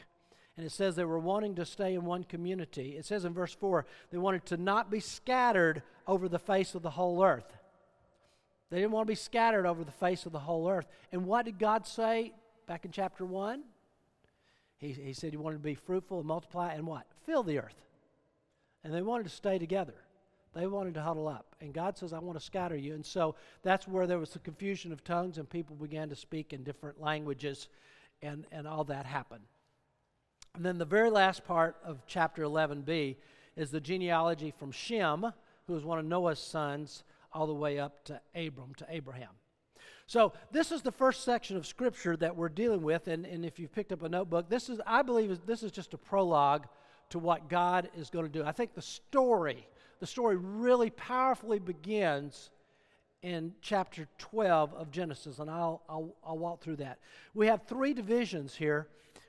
And 0.55 0.65
it 0.65 0.71
says 0.71 0.95
they 0.95 1.03
were 1.03 1.19
wanting 1.19 1.55
to 1.55 1.65
stay 1.65 1.95
in 1.95 2.05
one 2.05 2.23
community. 2.23 2.91
It 2.91 3.05
says 3.05 3.25
in 3.25 3.33
verse 3.33 3.53
4 3.53 3.85
they 4.11 4.17
wanted 4.17 4.45
to 4.47 4.57
not 4.57 4.91
be 4.91 4.99
scattered 4.99 5.81
over 6.07 6.29
the 6.29 6.39
face 6.39 6.75
of 6.75 6.83
the 6.83 6.91
whole 6.91 7.23
earth. 7.23 7.57
They 8.69 8.77
didn't 8.77 8.91
want 8.91 9.07
to 9.07 9.11
be 9.11 9.15
scattered 9.15 9.65
over 9.65 9.83
the 9.83 9.91
face 9.91 10.25
of 10.25 10.31
the 10.31 10.39
whole 10.39 10.69
earth. 10.69 10.87
And 11.11 11.25
what 11.25 11.45
did 11.45 11.59
God 11.59 11.85
say 11.87 12.33
back 12.67 12.85
in 12.85 12.91
chapter 12.91 13.25
1? 13.25 13.63
He, 14.83 14.91
he 14.91 15.13
said 15.13 15.31
he 15.31 15.37
wanted 15.37 15.57
to 15.57 15.63
be 15.63 15.75
fruitful 15.75 16.19
and 16.19 16.27
multiply 16.27 16.73
and 16.73 16.85
what? 16.85 17.05
Fill 17.25 17.41
the 17.41 17.57
earth. 17.57 17.81
And 18.83 18.93
they 18.93 19.01
wanted 19.01 19.23
to 19.23 19.29
stay 19.29 19.57
together. 19.57 19.93
They 20.53 20.67
wanted 20.67 20.95
to 20.95 21.01
huddle 21.01 21.29
up. 21.29 21.55
And 21.61 21.73
God 21.73 21.97
says, 21.97 22.11
I 22.11 22.19
want 22.19 22.37
to 22.37 22.43
scatter 22.43 22.75
you. 22.75 22.93
And 22.93 23.05
so 23.05 23.35
that's 23.63 23.87
where 23.87 24.05
there 24.05 24.19
was 24.19 24.31
the 24.31 24.39
confusion 24.39 24.91
of 24.91 25.01
tongues 25.01 25.37
and 25.37 25.49
people 25.49 25.77
began 25.77 26.09
to 26.09 26.17
speak 26.17 26.51
in 26.51 26.63
different 26.63 26.99
languages 26.99 27.69
and, 28.21 28.45
and 28.51 28.67
all 28.67 28.83
that 28.83 29.05
happened. 29.05 29.45
And 30.53 30.65
then 30.65 30.77
the 30.77 30.85
very 30.85 31.09
last 31.09 31.45
part 31.45 31.77
of 31.85 32.05
chapter 32.05 32.43
11b 32.43 33.15
is 33.55 33.71
the 33.71 33.79
genealogy 33.79 34.51
from 34.51 34.71
Shem, 34.71 35.31
who 35.65 35.73
was 35.73 35.85
one 35.85 35.97
of 35.97 36.05
Noah's 36.05 36.39
sons, 36.39 37.05
all 37.31 37.47
the 37.47 37.53
way 37.53 37.79
up 37.79 38.03
to 38.05 38.19
Abram, 38.35 38.75
to 38.75 38.85
Abraham. 38.89 39.29
So 40.07 40.33
this 40.51 40.71
is 40.71 40.81
the 40.81 40.91
first 40.91 41.23
section 41.23 41.57
of 41.57 41.65
Scripture 41.65 42.17
that 42.17 42.35
we're 42.35 42.49
dealing 42.49 42.81
with, 42.81 43.07
and, 43.07 43.25
and 43.25 43.45
if 43.45 43.59
you've 43.59 43.71
picked 43.71 43.91
up 43.91 44.03
a 44.03 44.09
notebook, 44.09 44.49
this 44.49 44.69
is, 44.69 44.79
I 44.85 45.01
believe, 45.01 45.31
is, 45.31 45.39
this 45.45 45.63
is 45.63 45.71
just 45.71 45.93
a 45.93 45.97
prologue 45.97 46.67
to 47.09 47.19
what 47.19 47.47
God 47.49 47.89
is 47.95 48.09
going 48.09 48.25
to 48.25 48.31
do. 48.31 48.43
I 48.43 48.51
think 48.51 48.73
the 48.73 48.81
story, 48.81 49.67
the 49.99 50.07
story 50.07 50.35
really 50.35 50.89
powerfully 50.89 51.59
begins 51.59 52.49
in 53.21 53.53
chapter 53.61 54.07
12 54.17 54.73
of 54.73 54.91
Genesis, 54.91 55.39
and 55.39 55.49
I'll, 55.49 55.81
I'll, 55.87 56.15
I'll 56.25 56.37
walk 56.37 56.61
through 56.61 56.75
that. 56.77 56.99
We 57.33 57.47
have 57.47 57.63
three 57.63 57.93
divisions 57.93 58.53
here. 58.53 58.87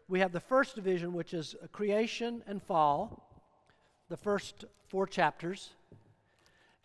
We 0.08 0.18
have 0.20 0.32
the 0.32 0.40
first 0.40 0.74
division, 0.74 1.12
which 1.12 1.32
is 1.32 1.54
creation 1.72 2.42
and 2.46 2.62
fall, 2.62 3.30
the 4.08 4.16
first 4.16 4.64
four 4.88 5.06
chapters. 5.06 5.70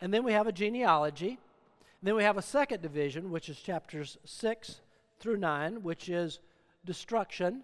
And 0.00 0.14
then 0.14 0.22
we 0.22 0.32
have 0.32 0.46
a 0.46 0.52
genealogy. 0.52 1.38
Then 2.02 2.14
we 2.14 2.22
have 2.22 2.38
a 2.38 2.42
second 2.42 2.80
division, 2.82 3.30
which 3.30 3.48
is 3.48 3.58
chapters 3.58 4.16
6 4.24 4.80
through 5.18 5.36
9, 5.36 5.82
which 5.82 6.08
is 6.08 6.40
destruction. 6.84 7.62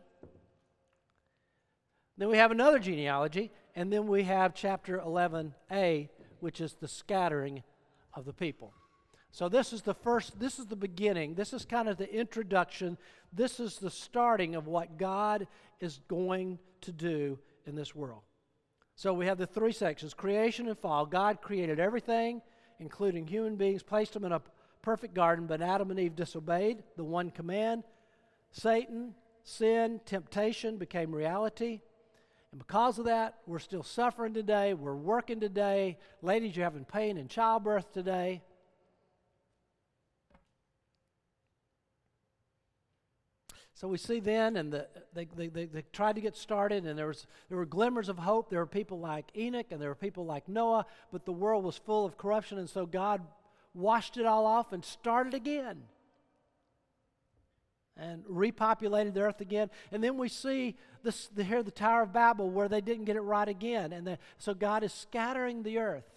Then 2.19 2.29
we 2.29 2.37
have 2.37 2.51
another 2.51 2.79
genealogy, 2.79 3.51
and 3.75 3.93
then 3.93 4.07
we 4.07 4.25
have 4.25 4.55
chapter 4.55 4.99
11a, 4.99 6.09
which 6.41 6.61
is 6.61 6.75
the 6.75 6.89
scattering 6.89 7.63
of 8.15 8.25
the 8.25 8.33
people. 8.33 8.73
So 9.31 9.49
this 9.49 9.73
is 9.73 9.83
the 9.83 9.95
first, 9.95 10.39
this 10.39 10.59
is 10.59 10.67
the 10.67 10.77
beginning. 10.77 11.35
This 11.35 11.53
is 11.53 11.65
kind 11.65 11.89
of 11.89 11.97
the 11.97 12.11
introduction. 12.11 12.97
This 13.33 13.61
is 13.61 13.79
the 13.79 13.91
starting 13.91 14.55
of 14.55 14.67
what 14.67 14.99
God 14.99 15.47
is 15.81 16.01
going 16.09 16.59
to 16.83 16.93
do 16.93 17.39
in 17.67 17.75
this 17.75 17.95
world. 17.95 18.23
So 18.95 19.13
we 19.13 19.27
have 19.27 19.37
the 19.37 19.47
three 19.47 19.73
sections 19.73 20.15
creation 20.15 20.69
and 20.69 20.79
fall. 20.79 21.05
God 21.05 21.43
created 21.43 21.79
everything 21.79 22.41
including 22.81 23.27
human 23.27 23.57
beings, 23.57 23.83
placed 23.83 24.13
them 24.13 24.25
in 24.25 24.33
a 24.33 24.43
perfect 24.83 25.15
garden, 25.15 25.47
but 25.47 25.61
Adam 25.61 25.91
and 25.91 25.99
Eve 25.99 26.15
disobeyed 26.15 26.83
the 26.97 27.05
one 27.05 27.31
command. 27.31 27.85
Satan, 28.53 29.15
sin, 29.43 30.01
temptation 30.05 30.77
became 30.77 31.15
reality. 31.15 31.81
And 32.53 32.59
because 32.59 32.99
of 32.99 33.07
that, 33.07 33.35
we're 33.47 33.59
still 33.59 33.83
suffering 33.83 34.33
today. 34.33 34.75
We're 34.75 34.95
working 34.95 35.41
today. 35.41 35.99
Ladies, 36.23 36.57
you're 36.57 36.65
having 36.65 36.85
pain 36.85 37.19
in 37.19 37.29
childbirth 37.29 37.93
today. 37.93 38.43
So 43.77 43.89
we 43.89 43.99
see 43.99 44.21
then, 44.21 44.57
and 44.57 44.73
the, 44.73 44.89
they, 45.13 45.29
they, 45.37 45.49
they, 45.49 45.67
they, 45.67 45.83
tried 45.93 46.15
to 46.15 46.23
get 46.23 46.35
started, 46.35 46.87
and 46.87 46.99
there, 46.99 47.09
was, 47.09 47.27
there 47.51 47.59
were 47.59 47.67
glimmers 47.67 48.09
of 48.09 48.19
hope. 48.19 48.49
There 48.49 48.61
were 48.61 48.67
people 48.67 48.99
like 48.99 49.27
Enoch, 49.37 49.67
and 49.71 49.79
there 49.79 49.91
were 49.91 49.95
people 49.95 50.25
like 50.25 50.49
Noah, 50.49 50.87
but 51.13 51.27
the 51.27 51.33
world 51.33 51.63
was 51.63 51.77
full 51.77 52.07
of 52.07 52.17
corruption, 52.17 52.57
and 52.57 52.71
so 52.71 52.87
God 52.87 53.21
washed 53.75 54.17
it 54.17 54.25
all 54.25 54.47
off 54.47 54.73
and 54.73 54.83
started 54.83 55.35
again 55.35 55.83
and 57.99 58.25
repopulated 58.25 59.13
the 59.13 59.21
earth 59.21 59.43
again. 59.43 59.69
And 59.93 60.03
then 60.03 60.17
we 60.17 60.31
see 60.31 60.77
this, 61.03 61.29
the, 61.35 61.45
here 61.45 61.63
the 61.63 61.71
Tower 61.71 62.01
of 62.01 62.15
Babel 62.15 62.49
where 62.49 62.71
they 62.71 62.81
didn't 62.81 63.05
get 63.05 63.17
it 63.17 63.21
right 63.21 63.49
again. 63.49 63.93
And 63.93 64.07
the, 64.07 64.19
so 64.39 64.55
God 64.55 64.85
is 64.85 64.93
scattering 64.95 65.63
the 65.63 65.79
earth. 65.79 66.09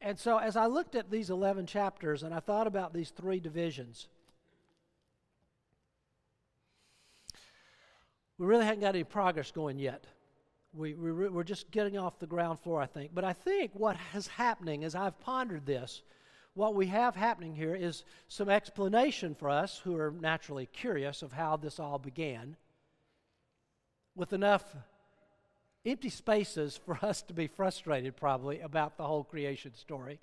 And 0.00 0.18
so 0.18 0.38
as 0.38 0.56
I 0.56 0.66
looked 0.66 0.96
at 0.96 1.08
these 1.08 1.30
11 1.30 1.66
chapters 1.66 2.24
and 2.24 2.34
I 2.34 2.40
thought 2.40 2.66
about 2.66 2.92
these 2.92 3.10
three 3.10 3.38
divisions, 3.38 4.08
we 8.40 8.46
really 8.46 8.64
haven't 8.64 8.80
got 8.80 8.94
any 8.94 9.04
progress 9.04 9.50
going 9.50 9.78
yet. 9.78 10.02
We, 10.72 10.94
we, 10.94 11.12
we're 11.12 11.44
just 11.44 11.70
getting 11.70 11.98
off 11.98 12.18
the 12.18 12.26
ground 12.26 12.58
floor, 12.58 12.80
I 12.80 12.86
think. 12.86 13.10
But 13.12 13.22
I 13.22 13.34
think 13.34 13.72
what 13.74 13.98
is 14.14 14.28
happening 14.28 14.82
as 14.82 14.94
I've 14.94 15.20
pondered 15.20 15.66
this, 15.66 16.00
what 16.54 16.74
we 16.74 16.86
have 16.86 17.14
happening 17.14 17.54
here 17.54 17.74
is 17.74 18.02
some 18.28 18.48
explanation 18.48 19.34
for 19.34 19.50
us 19.50 19.78
who 19.84 19.94
are 19.94 20.14
naturally 20.18 20.64
curious 20.72 21.20
of 21.20 21.34
how 21.34 21.58
this 21.58 21.78
all 21.78 21.98
began, 21.98 22.56
with 24.16 24.32
enough 24.32 24.64
empty 25.84 26.08
spaces 26.08 26.80
for 26.82 26.98
us 27.02 27.20
to 27.20 27.34
be 27.34 27.46
frustrated, 27.46 28.16
probably, 28.16 28.60
about 28.60 28.96
the 28.96 29.04
whole 29.04 29.22
creation 29.22 29.74
story. 29.74 30.18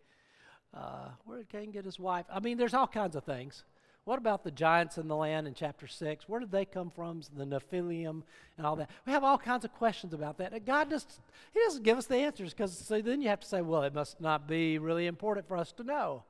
Uh, 0.73 1.09
where 1.25 1.37
did 1.37 1.49
Cain 1.49 1.69
get 1.69 1.85
his 1.85 1.99
wife? 1.99 2.25
I 2.33 2.39
mean, 2.39 2.57
there's 2.57 2.73
all 2.73 2.87
kinds 2.87 3.15
of 3.15 3.25
things. 3.25 3.63
What 4.07 4.19
about 4.19 4.45
the 4.45 4.51
giants 4.51 4.97
in 4.97 5.09
the 5.09 5.17
land 5.17 5.47
in 5.47 5.53
chapter 5.53 5.85
6? 5.85 6.29
Where 6.29 6.39
did 6.39 6.49
they 6.49 6.63
come 6.63 6.89
from? 6.89 7.23
The 7.35 7.43
Nephilim 7.43 8.23
and 8.57 8.65
all 8.65 8.77
that. 8.77 8.89
We 9.05 9.11
have 9.11 9.25
all 9.25 9.37
kinds 9.37 9.65
of 9.65 9.73
questions 9.73 10.13
about 10.13 10.37
that. 10.37 10.53
And 10.53 10.65
God 10.65 10.89
just, 10.89 11.19
He 11.53 11.59
doesn't 11.59 11.83
give 11.83 11.97
us 11.97 12.05
the 12.05 12.15
answers 12.15 12.53
because 12.53 12.77
so 12.77 13.01
then 13.01 13.21
you 13.21 13.27
have 13.27 13.41
to 13.41 13.47
say, 13.47 13.59
well, 13.59 13.83
it 13.83 13.93
must 13.93 14.21
not 14.21 14.47
be 14.47 14.77
really 14.77 15.07
important 15.07 15.45
for 15.45 15.57
us 15.57 15.73
to 15.73 15.83
know. 15.83 16.23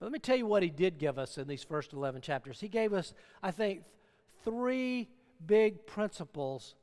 But 0.00 0.06
let 0.06 0.12
me 0.12 0.18
tell 0.18 0.34
you 0.34 0.46
what 0.46 0.62
He 0.62 0.70
did 0.70 0.96
give 0.96 1.18
us 1.18 1.36
in 1.36 1.46
these 1.46 1.62
first 1.62 1.92
11 1.92 2.22
chapters. 2.22 2.58
He 2.58 2.68
gave 2.68 2.94
us, 2.94 3.12
I 3.42 3.50
think, 3.50 3.82
three 4.46 5.10
big 5.46 5.86
principles 5.86 6.74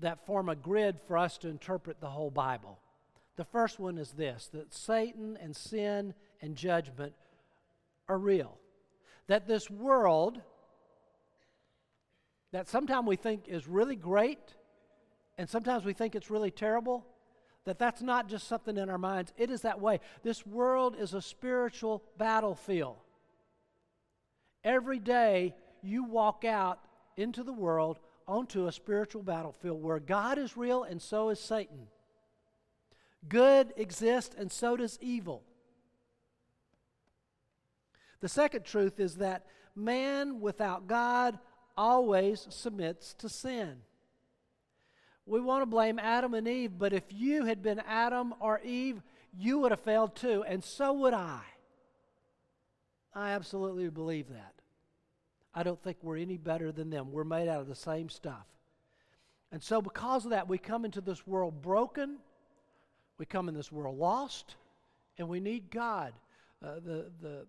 that 0.00 0.26
form 0.26 0.48
a 0.48 0.56
grid 0.56 0.98
for 1.06 1.16
us 1.16 1.38
to 1.38 1.48
interpret 1.48 2.00
the 2.00 2.10
whole 2.10 2.32
Bible. 2.32 2.80
The 3.36 3.44
first 3.44 3.78
one 3.78 3.96
is 3.96 4.10
this 4.10 4.48
that 4.52 4.74
Satan 4.74 5.38
and 5.40 5.54
sin 5.54 6.14
and 6.42 6.56
judgment 6.56 7.12
are 8.10 8.18
real. 8.18 8.58
That 9.28 9.46
this 9.46 9.70
world, 9.70 10.40
that 12.52 12.68
sometimes 12.68 13.06
we 13.06 13.16
think 13.16 13.44
is 13.46 13.68
really 13.68 13.94
great, 13.94 14.56
and 15.38 15.48
sometimes 15.48 15.84
we 15.84 15.92
think 15.92 16.14
it's 16.14 16.30
really 16.30 16.50
terrible, 16.50 17.06
that 17.64 17.78
that's 17.78 18.02
not 18.02 18.28
just 18.28 18.48
something 18.48 18.76
in 18.76 18.90
our 18.90 18.98
minds. 18.98 19.32
It 19.36 19.48
is 19.50 19.60
that 19.62 19.80
way. 19.80 20.00
This 20.24 20.44
world 20.44 20.96
is 20.98 21.14
a 21.14 21.22
spiritual 21.22 22.02
battlefield. 22.18 22.96
Every 24.64 24.98
day 24.98 25.54
you 25.82 26.04
walk 26.04 26.44
out 26.44 26.80
into 27.16 27.44
the 27.44 27.52
world 27.52 28.00
onto 28.26 28.66
a 28.66 28.72
spiritual 28.72 29.22
battlefield 29.22 29.82
where 29.82 30.00
God 30.00 30.36
is 30.36 30.56
real 30.56 30.82
and 30.82 31.00
so 31.00 31.28
is 31.28 31.38
Satan. 31.38 31.86
Good 33.28 33.72
exists 33.76 34.34
and 34.36 34.50
so 34.50 34.76
does 34.76 34.98
evil. 35.00 35.44
The 38.20 38.28
second 38.28 38.64
truth 38.64 39.00
is 39.00 39.16
that 39.16 39.46
man 39.74 40.40
without 40.40 40.86
God 40.86 41.38
always 41.76 42.46
submits 42.50 43.14
to 43.14 43.28
sin. 43.28 43.76
We 45.26 45.40
want 45.40 45.62
to 45.62 45.66
blame 45.66 45.98
Adam 45.98 46.34
and 46.34 46.48
Eve, 46.48 46.72
but 46.78 46.92
if 46.92 47.04
you 47.10 47.44
had 47.44 47.62
been 47.62 47.80
Adam 47.80 48.34
or 48.40 48.60
Eve, 48.64 49.00
you 49.38 49.58
would 49.58 49.70
have 49.70 49.80
failed 49.80 50.16
too, 50.16 50.44
and 50.46 50.62
so 50.62 50.92
would 50.92 51.14
I. 51.14 51.40
I 53.14 53.30
absolutely 53.30 53.88
believe 53.88 54.28
that. 54.28 54.54
I 55.54 55.62
don't 55.62 55.82
think 55.82 55.98
we're 56.02 56.18
any 56.18 56.36
better 56.36 56.70
than 56.70 56.90
them. 56.90 57.12
We're 57.12 57.24
made 57.24 57.48
out 57.48 57.60
of 57.60 57.68
the 57.68 57.74
same 57.74 58.08
stuff. 58.08 58.46
And 59.52 59.62
so, 59.62 59.82
because 59.82 60.24
of 60.24 60.30
that, 60.30 60.48
we 60.48 60.58
come 60.58 60.84
into 60.84 61.00
this 61.00 61.26
world 61.26 61.60
broken, 61.60 62.18
we 63.18 63.26
come 63.26 63.48
in 63.48 63.54
this 63.54 63.72
world 63.72 63.98
lost, 63.98 64.54
and 65.18 65.28
we 65.28 65.40
need 65.40 65.70
God. 65.70 66.12
Uh, 66.62 66.74
the, 66.74 67.06
the 67.20 67.46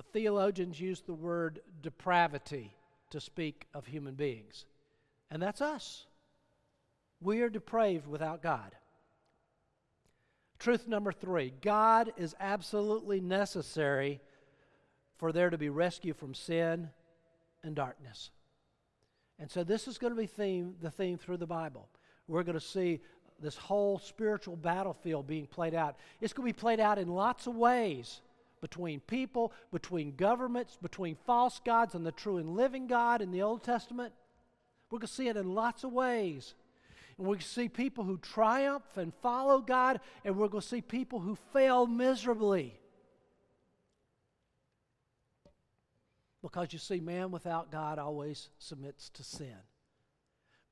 the 0.00 0.18
theologians 0.18 0.80
use 0.80 1.02
the 1.02 1.12
word 1.12 1.60
depravity 1.82 2.74
to 3.10 3.20
speak 3.20 3.66
of 3.74 3.84
human 3.84 4.14
beings, 4.14 4.64
and 5.30 5.42
that's 5.42 5.60
us. 5.60 6.06
We 7.20 7.42
are 7.42 7.50
depraved 7.50 8.06
without 8.06 8.42
God. 8.42 8.74
Truth 10.58 10.88
number 10.88 11.12
three 11.12 11.52
God 11.60 12.14
is 12.16 12.34
absolutely 12.40 13.20
necessary 13.20 14.22
for 15.18 15.32
there 15.32 15.50
to 15.50 15.58
be 15.58 15.68
rescue 15.68 16.14
from 16.14 16.32
sin 16.32 16.88
and 17.62 17.74
darkness. 17.74 18.30
And 19.38 19.50
so 19.50 19.64
this 19.64 19.86
is 19.86 19.98
going 19.98 20.14
to 20.14 20.18
be 20.18 20.26
theme, 20.26 20.76
the 20.80 20.90
theme 20.90 21.18
through 21.18 21.36
the 21.36 21.46
Bible. 21.46 21.90
We're 22.26 22.42
going 22.42 22.58
to 22.58 22.64
see 22.64 23.00
this 23.38 23.56
whole 23.58 23.98
spiritual 23.98 24.56
battlefield 24.56 25.26
being 25.26 25.46
played 25.46 25.74
out. 25.74 25.96
It's 26.22 26.32
going 26.32 26.48
to 26.48 26.54
be 26.54 26.58
played 26.58 26.80
out 26.80 26.98
in 26.98 27.08
lots 27.08 27.46
of 27.46 27.54
ways 27.54 28.22
between 28.60 29.00
people, 29.00 29.52
between 29.72 30.16
governments, 30.16 30.78
between 30.80 31.16
false 31.26 31.60
gods 31.64 31.94
and 31.94 32.04
the 32.04 32.12
true 32.12 32.36
and 32.36 32.56
living 32.56 32.86
God 32.86 33.22
in 33.22 33.30
the 33.30 33.42
Old 33.42 33.62
Testament. 33.62 34.12
We're 34.90 34.98
going 34.98 35.08
to 35.08 35.14
see 35.14 35.28
it 35.28 35.36
in 35.36 35.54
lots 35.54 35.84
of 35.84 35.92
ways. 35.92 36.54
And 37.18 37.26
we 37.26 37.38
see 37.40 37.68
people 37.68 38.04
who 38.04 38.18
triumph 38.18 38.96
and 38.96 39.12
follow 39.22 39.60
God, 39.60 40.00
and 40.24 40.36
we're 40.36 40.48
going 40.48 40.62
to 40.62 40.68
see 40.68 40.80
people 40.80 41.20
who 41.20 41.36
fail 41.52 41.86
miserably. 41.86 42.78
Because 46.42 46.72
you 46.72 46.78
see, 46.78 47.00
man 47.00 47.30
without 47.30 47.70
God 47.70 47.98
always 47.98 48.48
submits 48.58 49.10
to 49.10 49.22
sin. 49.22 49.56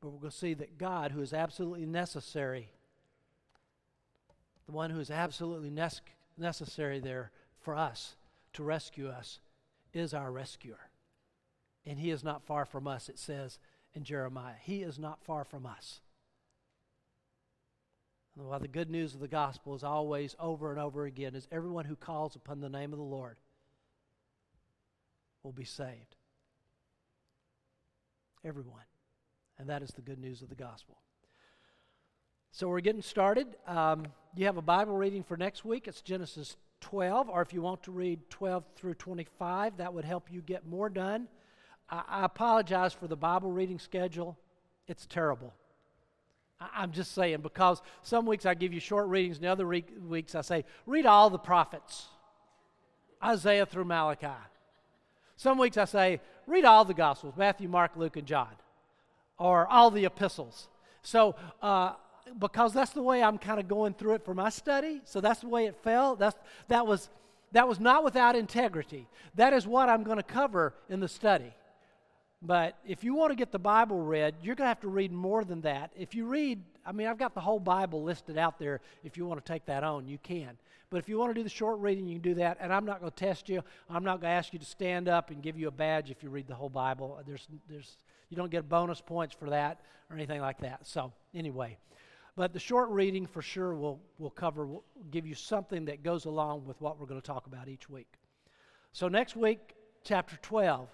But 0.01 0.09
we're 0.09 0.21
going 0.21 0.31
to 0.31 0.37
see 0.37 0.55
that 0.55 0.79
God, 0.79 1.13
who 1.13 1.21
is 1.21 1.33
absolutely 1.33 1.85
necessary, 1.85 2.71
the 4.67 4.73
one 4.73 4.91
who 4.91 5.01
is 5.01 5.11
absolutely 5.11 5.73
necessary 6.39 7.01
there, 7.01 7.31
for 7.69 7.77
us 7.77 8.17
to 8.55 8.63
rescue 8.63 9.11
us 9.11 9.41
is 9.93 10.15
our 10.15 10.33
rescuer. 10.33 10.89
And 11.85 11.99
he 11.99 12.11
is 12.11 12.25
not 12.25 12.43
far 12.43 12.65
from 12.65 12.87
us, 12.87 13.11
it 13.11 13.19
says 13.19 13.59
in 13.93 14.05
Jeremiah. 14.05 14.55
He 14.63 14.81
is 14.81 14.99
not 14.99 15.23
far 15.23 15.45
from 15.45 15.67
us. 15.67 16.01
And 18.35 18.47
while 18.47 18.59
the 18.59 18.69
good 18.69 18.89
news 18.89 19.13
of 19.13 19.21
the 19.21 19.29
gospel 19.29 19.75
is 19.75 19.85
always 19.85 20.35
over 20.41 20.71
and 20.71 20.81
over 20.81 21.05
again 21.05 21.35
is 21.35 21.47
everyone 21.53 21.85
who 21.85 21.95
calls 21.95 22.35
upon 22.37 22.61
the 22.61 22.71
name 22.71 22.95
of 22.95 22.99
the 22.99 23.05
Lord 23.05 23.37
will 25.43 25.53
be 25.53 25.67
saved. 25.67 26.17
Everyone. 28.47 28.87
And 29.59 29.69
that 29.69 29.83
is 29.83 29.91
the 29.91 30.01
good 30.01 30.19
news 30.19 30.41
of 30.41 30.49
the 30.49 30.55
gospel. 30.55 30.97
So 32.51 32.67
we're 32.67 32.81
getting 32.81 33.03
started. 33.03 33.47
Um, 33.67 34.07
you 34.35 34.47
have 34.47 34.57
a 34.57 34.63
Bible 34.63 34.97
reading 34.97 35.23
for 35.23 35.37
next 35.37 35.67
week. 35.67 35.87
It's 35.87 36.01
Genesis 36.01 36.57
12, 36.81 37.29
or 37.29 37.43
if 37.43 37.53
you 37.53 37.63
want 37.63 37.83
to 37.85 37.91
read 37.91 38.21
12 38.31 38.65
through 38.77 38.95
25, 38.95 39.79
that 39.79 39.93
would 39.93 40.05
help 40.05 40.31
you 40.31 40.41
get 40.41 40.67
more 40.67 40.89
done. 40.89 41.29
I, 41.91 42.25
apologize 42.25 42.93
for 42.93 43.07
the 43.07 43.17
Bible 43.17 43.51
reading 43.51 43.79
schedule, 43.79 44.37
it's 44.87 45.07
terrible. 45.07 45.55
I, 46.61 46.83
am 46.83 46.93
just 46.93 47.13
saying, 47.13 47.41
because 47.41 47.81
some 48.03 48.27
weeks 48.27 48.45
I 48.45 48.55
give 48.55 48.75
you 48.75 48.81
short 48.81 49.09
readings, 49.09 49.37
and 49.37 49.45
the 49.45 49.49
other 49.49 49.65
re- 49.65 49.85
weeks 50.07 50.35
I 50.35 50.43
say, 50.43 50.65
read 50.87 51.07
all 51.07 51.31
the 51.31 51.39
prophets, 51.39 52.09
Isaiah 53.25 53.65
through 53.65 53.87
Malachi. 53.87 54.29
Some 55.37 55.57
weeks 55.57 55.79
I 55.79 55.87
say, 55.87 56.21
read 56.47 56.65
all 56.65 56.85
the 56.85 56.95
Gospels 56.95 57.35
Matthew, 57.37 57.69
Mark, 57.69 57.93
Luke, 57.97 58.17
and 58.17 58.27
John, 58.27 58.55
or 59.39 59.67
all 59.67 59.91
the 59.91 60.05
epistles. 60.05 60.69
So, 61.03 61.37
uh, 61.63 61.95
because 62.39 62.73
that's 62.73 62.93
the 62.93 63.03
way 63.03 63.23
I'm 63.23 63.39
kind 63.39 63.61
of 63.61 63.69
going 63.69 63.95
through 63.95 64.15
it 64.15 64.25
for 64.25 64.35
my 64.35 64.49
study. 64.49 65.01
So 65.05 65.21
that's 65.21 65.41
the 65.41 65.49
way 65.49 65.67
it 65.67 65.77
fell. 65.83 66.17
That's, 66.17 66.37
that, 66.69 66.87
was, 66.87 67.09
that 67.53 67.69
was 67.69 67.81
not 67.81 68.05
without 68.05 68.37
integrity. 68.37 69.07
That 69.35 69.53
is 69.53 69.67
what 69.67 69.89
I'm 69.89 70.03
going 70.03 70.17
to 70.17 70.23
cover 70.23 70.75
in 70.89 71.01
the 71.01 71.09
study. 71.09 71.53
But 72.41 72.77
if 72.87 73.03
you 73.03 73.15
want 73.15 73.31
to 73.31 73.37
get 73.37 73.51
the 73.51 73.59
Bible 73.59 74.01
read, 74.01 74.37
you're 74.43 74.55
going 74.55 74.67
to 74.67 74.69
have 74.69 74.81
to 74.81 74.89
read 74.89 75.11
more 75.11 75.45
than 75.45 75.63
that. 75.63 75.91
If 75.97 76.15
you 76.15 76.27
read, 76.27 76.63
I 76.87 76.93
mean, 76.93 77.09
I've 77.09 77.19
got 77.19 77.35
the 77.35 77.41
whole 77.41 77.59
Bible 77.59 78.05
listed 78.05 78.39
out 78.39 78.59
there. 78.59 78.81
If 79.03 79.17
you 79.17 79.27
want 79.27 79.45
to 79.45 79.53
take 79.53 79.67
that 79.67 79.83
on, 79.83 80.07
you 80.07 80.19
can. 80.19 80.57
But 80.91 80.99
if 80.99 81.09
you 81.09 81.19
want 81.19 81.31
to 81.31 81.35
do 81.35 81.43
the 81.43 81.51
short 81.51 81.81
reading, 81.81 82.07
you 82.07 82.15
can 82.15 82.23
do 82.23 82.35
that. 82.37 82.59
And 82.61 82.73
I'm 82.73 82.87
not 82.87 83.01
going 83.01 83.11
to 83.11 83.17
test 83.17 83.49
you. 83.49 83.63
I'm 83.91 84.05
not 84.05 84.21
going 84.21 84.31
to 84.31 84.37
ask 84.37 84.53
you 84.53 84.59
to 84.59 84.65
stand 84.65 85.09
up 85.09 85.31
and 85.31 85.43
give 85.43 85.59
you 85.59 85.69
a 85.69 85.73
badge 85.73 86.11
if 86.11 86.23
you 86.23 86.31
read 86.31 86.47
the 86.47 86.55
whole 86.55 86.71
Bible. 86.71 87.21
There's, 87.27 87.47
there's, 87.69 87.97
you 88.31 88.37
don't 88.37 88.51
get 88.51 88.69
bonus 88.69 89.01
points 89.01 89.35
for 89.35 89.51
that 89.51 89.81
or 90.09 90.17
anything 90.17 90.41
like 90.41 90.61
that. 90.61 90.87
So, 90.87 91.13
anyway. 91.35 91.77
But 92.39 92.53
the 92.53 92.61
short 92.61 92.89
reading 92.91 93.27
for 93.27 93.43
sure 93.43 93.75
will, 93.75 94.01
will 94.21 94.31
cover, 94.31 94.65
will 94.65 94.85
give 95.11 95.27
you 95.27 95.35
something 95.35 95.87
that 95.87 96.05
goes 96.05 96.25
along 96.25 96.67
with 96.67 96.81
what 96.81 96.97
we're 96.97 97.07
going 97.07 97.21
to 97.21 97.27
talk 97.27 97.49
about 97.49 97.67
each 97.67 97.91
week. 97.91 98.07
So 98.93 99.09
next 99.09 99.35
week, 99.35 99.75
chapter 100.05 100.39
12. 100.41 100.89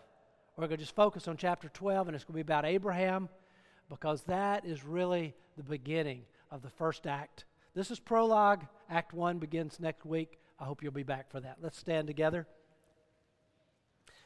We're 0.56 0.68
going 0.68 0.78
to 0.78 0.82
just 0.82 0.96
focus 0.96 1.28
on 1.28 1.36
chapter 1.36 1.68
12, 1.68 2.08
and 2.08 2.14
it's 2.14 2.24
going 2.24 2.32
to 2.32 2.36
be 2.36 2.40
about 2.40 2.64
Abraham 2.64 3.28
because 3.90 4.22
that 4.22 4.64
is 4.64 4.86
really 4.86 5.34
the 5.58 5.62
beginning 5.62 6.22
of 6.50 6.62
the 6.62 6.70
first 6.70 7.06
act. 7.06 7.44
This 7.74 7.90
is 7.90 8.00
prologue. 8.00 8.64
Act 8.88 9.12
1 9.12 9.38
begins 9.38 9.78
next 9.78 10.06
week. 10.06 10.38
I 10.58 10.64
hope 10.64 10.82
you'll 10.82 10.92
be 10.92 11.02
back 11.02 11.30
for 11.30 11.40
that. 11.40 11.58
Let's 11.60 11.76
stand 11.78 12.06
together. 12.06 12.46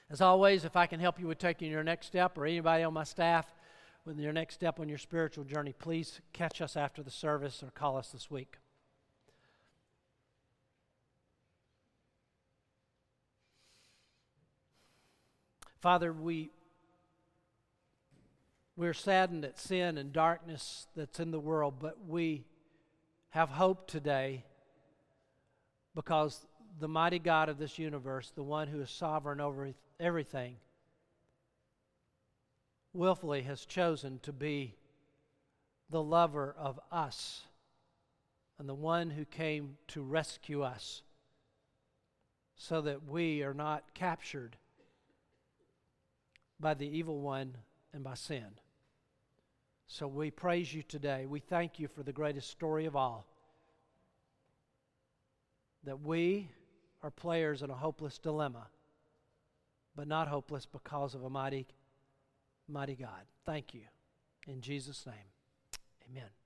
As 0.09 0.21
always, 0.21 0.65
if 0.65 0.77
I 0.77 0.87
can 0.87 1.01
help 1.01 1.19
you 1.19 1.27
with 1.27 1.39
taking 1.39 1.69
your 1.69 1.83
next 1.83 2.07
step 2.07 2.39
or 2.39 2.47
anybody 2.47 2.85
on 2.85 2.95
my 2.95 3.03
staff 3.03 3.53
with 4.09 4.19
your 4.19 4.33
next 4.33 4.55
step 4.55 4.81
on 4.81 4.89
your 4.89 4.97
spiritual 4.97 5.45
journey, 5.45 5.75
please 5.79 6.23
catch 6.33 6.63
us 6.63 6.79
after 6.79 7.03
the 7.03 7.11
service 7.11 7.63
or 7.63 7.71
call 7.73 7.99
us 7.99 8.09
this 8.09 8.31
week. 8.31 8.57
Father, 15.83 16.11
we 16.11 16.49
we're 18.77 18.95
saddened 18.95 19.45
at 19.45 19.59
sin 19.59 19.99
and 19.99 20.11
darkness 20.11 20.87
that's 20.97 21.21
in 21.21 21.31
the 21.31 21.39
world, 21.39 21.75
but 21.79 21.99
we 22.09 22.47
have 23.31 23.51
hope 23.51 23.87
today 23.89 24.45
because 25.95 26.47
the 26.81 26.89
mighty 26.89 27.19
God 27.19 27.51
of 27.51 27.59
this 27.59 27.79
universe, 27.79 28.33
the 28.35 28.43
one 28.43 28.69
who 28.69 28.81
is 28.81 28.91
sovereign 28.91 29.41
over 29.41 29.71
everything, 30.01 30.57
willfully 32.93 33.43
has 33.43 33.65
chosen 33.65 34.19
to 34.21 34.33
be 34.33 34.75
the 35.91 36.03
lover 36.03 36.55
of 36.59 36.81
us 36.91 37.43
and 38.59 38.69
the 38.69 38.75
one 38.75 39.11
who 39.11 39.25
came 39.25 39.77
to 39.89 40.03
rescue 40.03 40.63
us 40.63 41.03
so 42.57 42.81
that 42.81 43.09
we 43.09 43.43
are 43.43 43.55
not 43.55 43.95
captured 43.95 44.57
by 46.61 46.75
the 46.75 46.87
evil 46.89 47.21
one 47.21 47.55
and 47.93 48.03
by 48.03 48.15
sin. 48.15 48.47
So 49.87 50.07
we 50.07 50.31
praise 50.31 50.75
you 50.75 50.83
today. 50.83 51.25
We 51.25 51.41
thank 51.41 51.79
you 51.79 51.89
for 51.89 52.03
the 52.03 52.13
greatest 52.13 52.51
story 52.51 52.85
of 52.85 52.97
all 52.97 53.27
that 55.85 56.01
we 56.01 56.51
are 57.03 57.11
players 57.11 57.63
in 57.63 57.71
a 57.71 57.75
hopeless 57.75 58.19
dilemma, 58.19 58.67
but 59.95 60.09
not 60.09 60.29
hopeless 60.29 60.67
because 60.67 61.15
of 61.15 61.25
a 61.25 61.31
mighty, 61.31 61.67
mighty 62.69 62.95
God. 62.95 63.25
Thank 63.45 63.75
you. 63.75 63.83
In 64.47 64.61
Jesus' 64.61 65.07
name, 65.07 65.33
amen. 66.11 66.38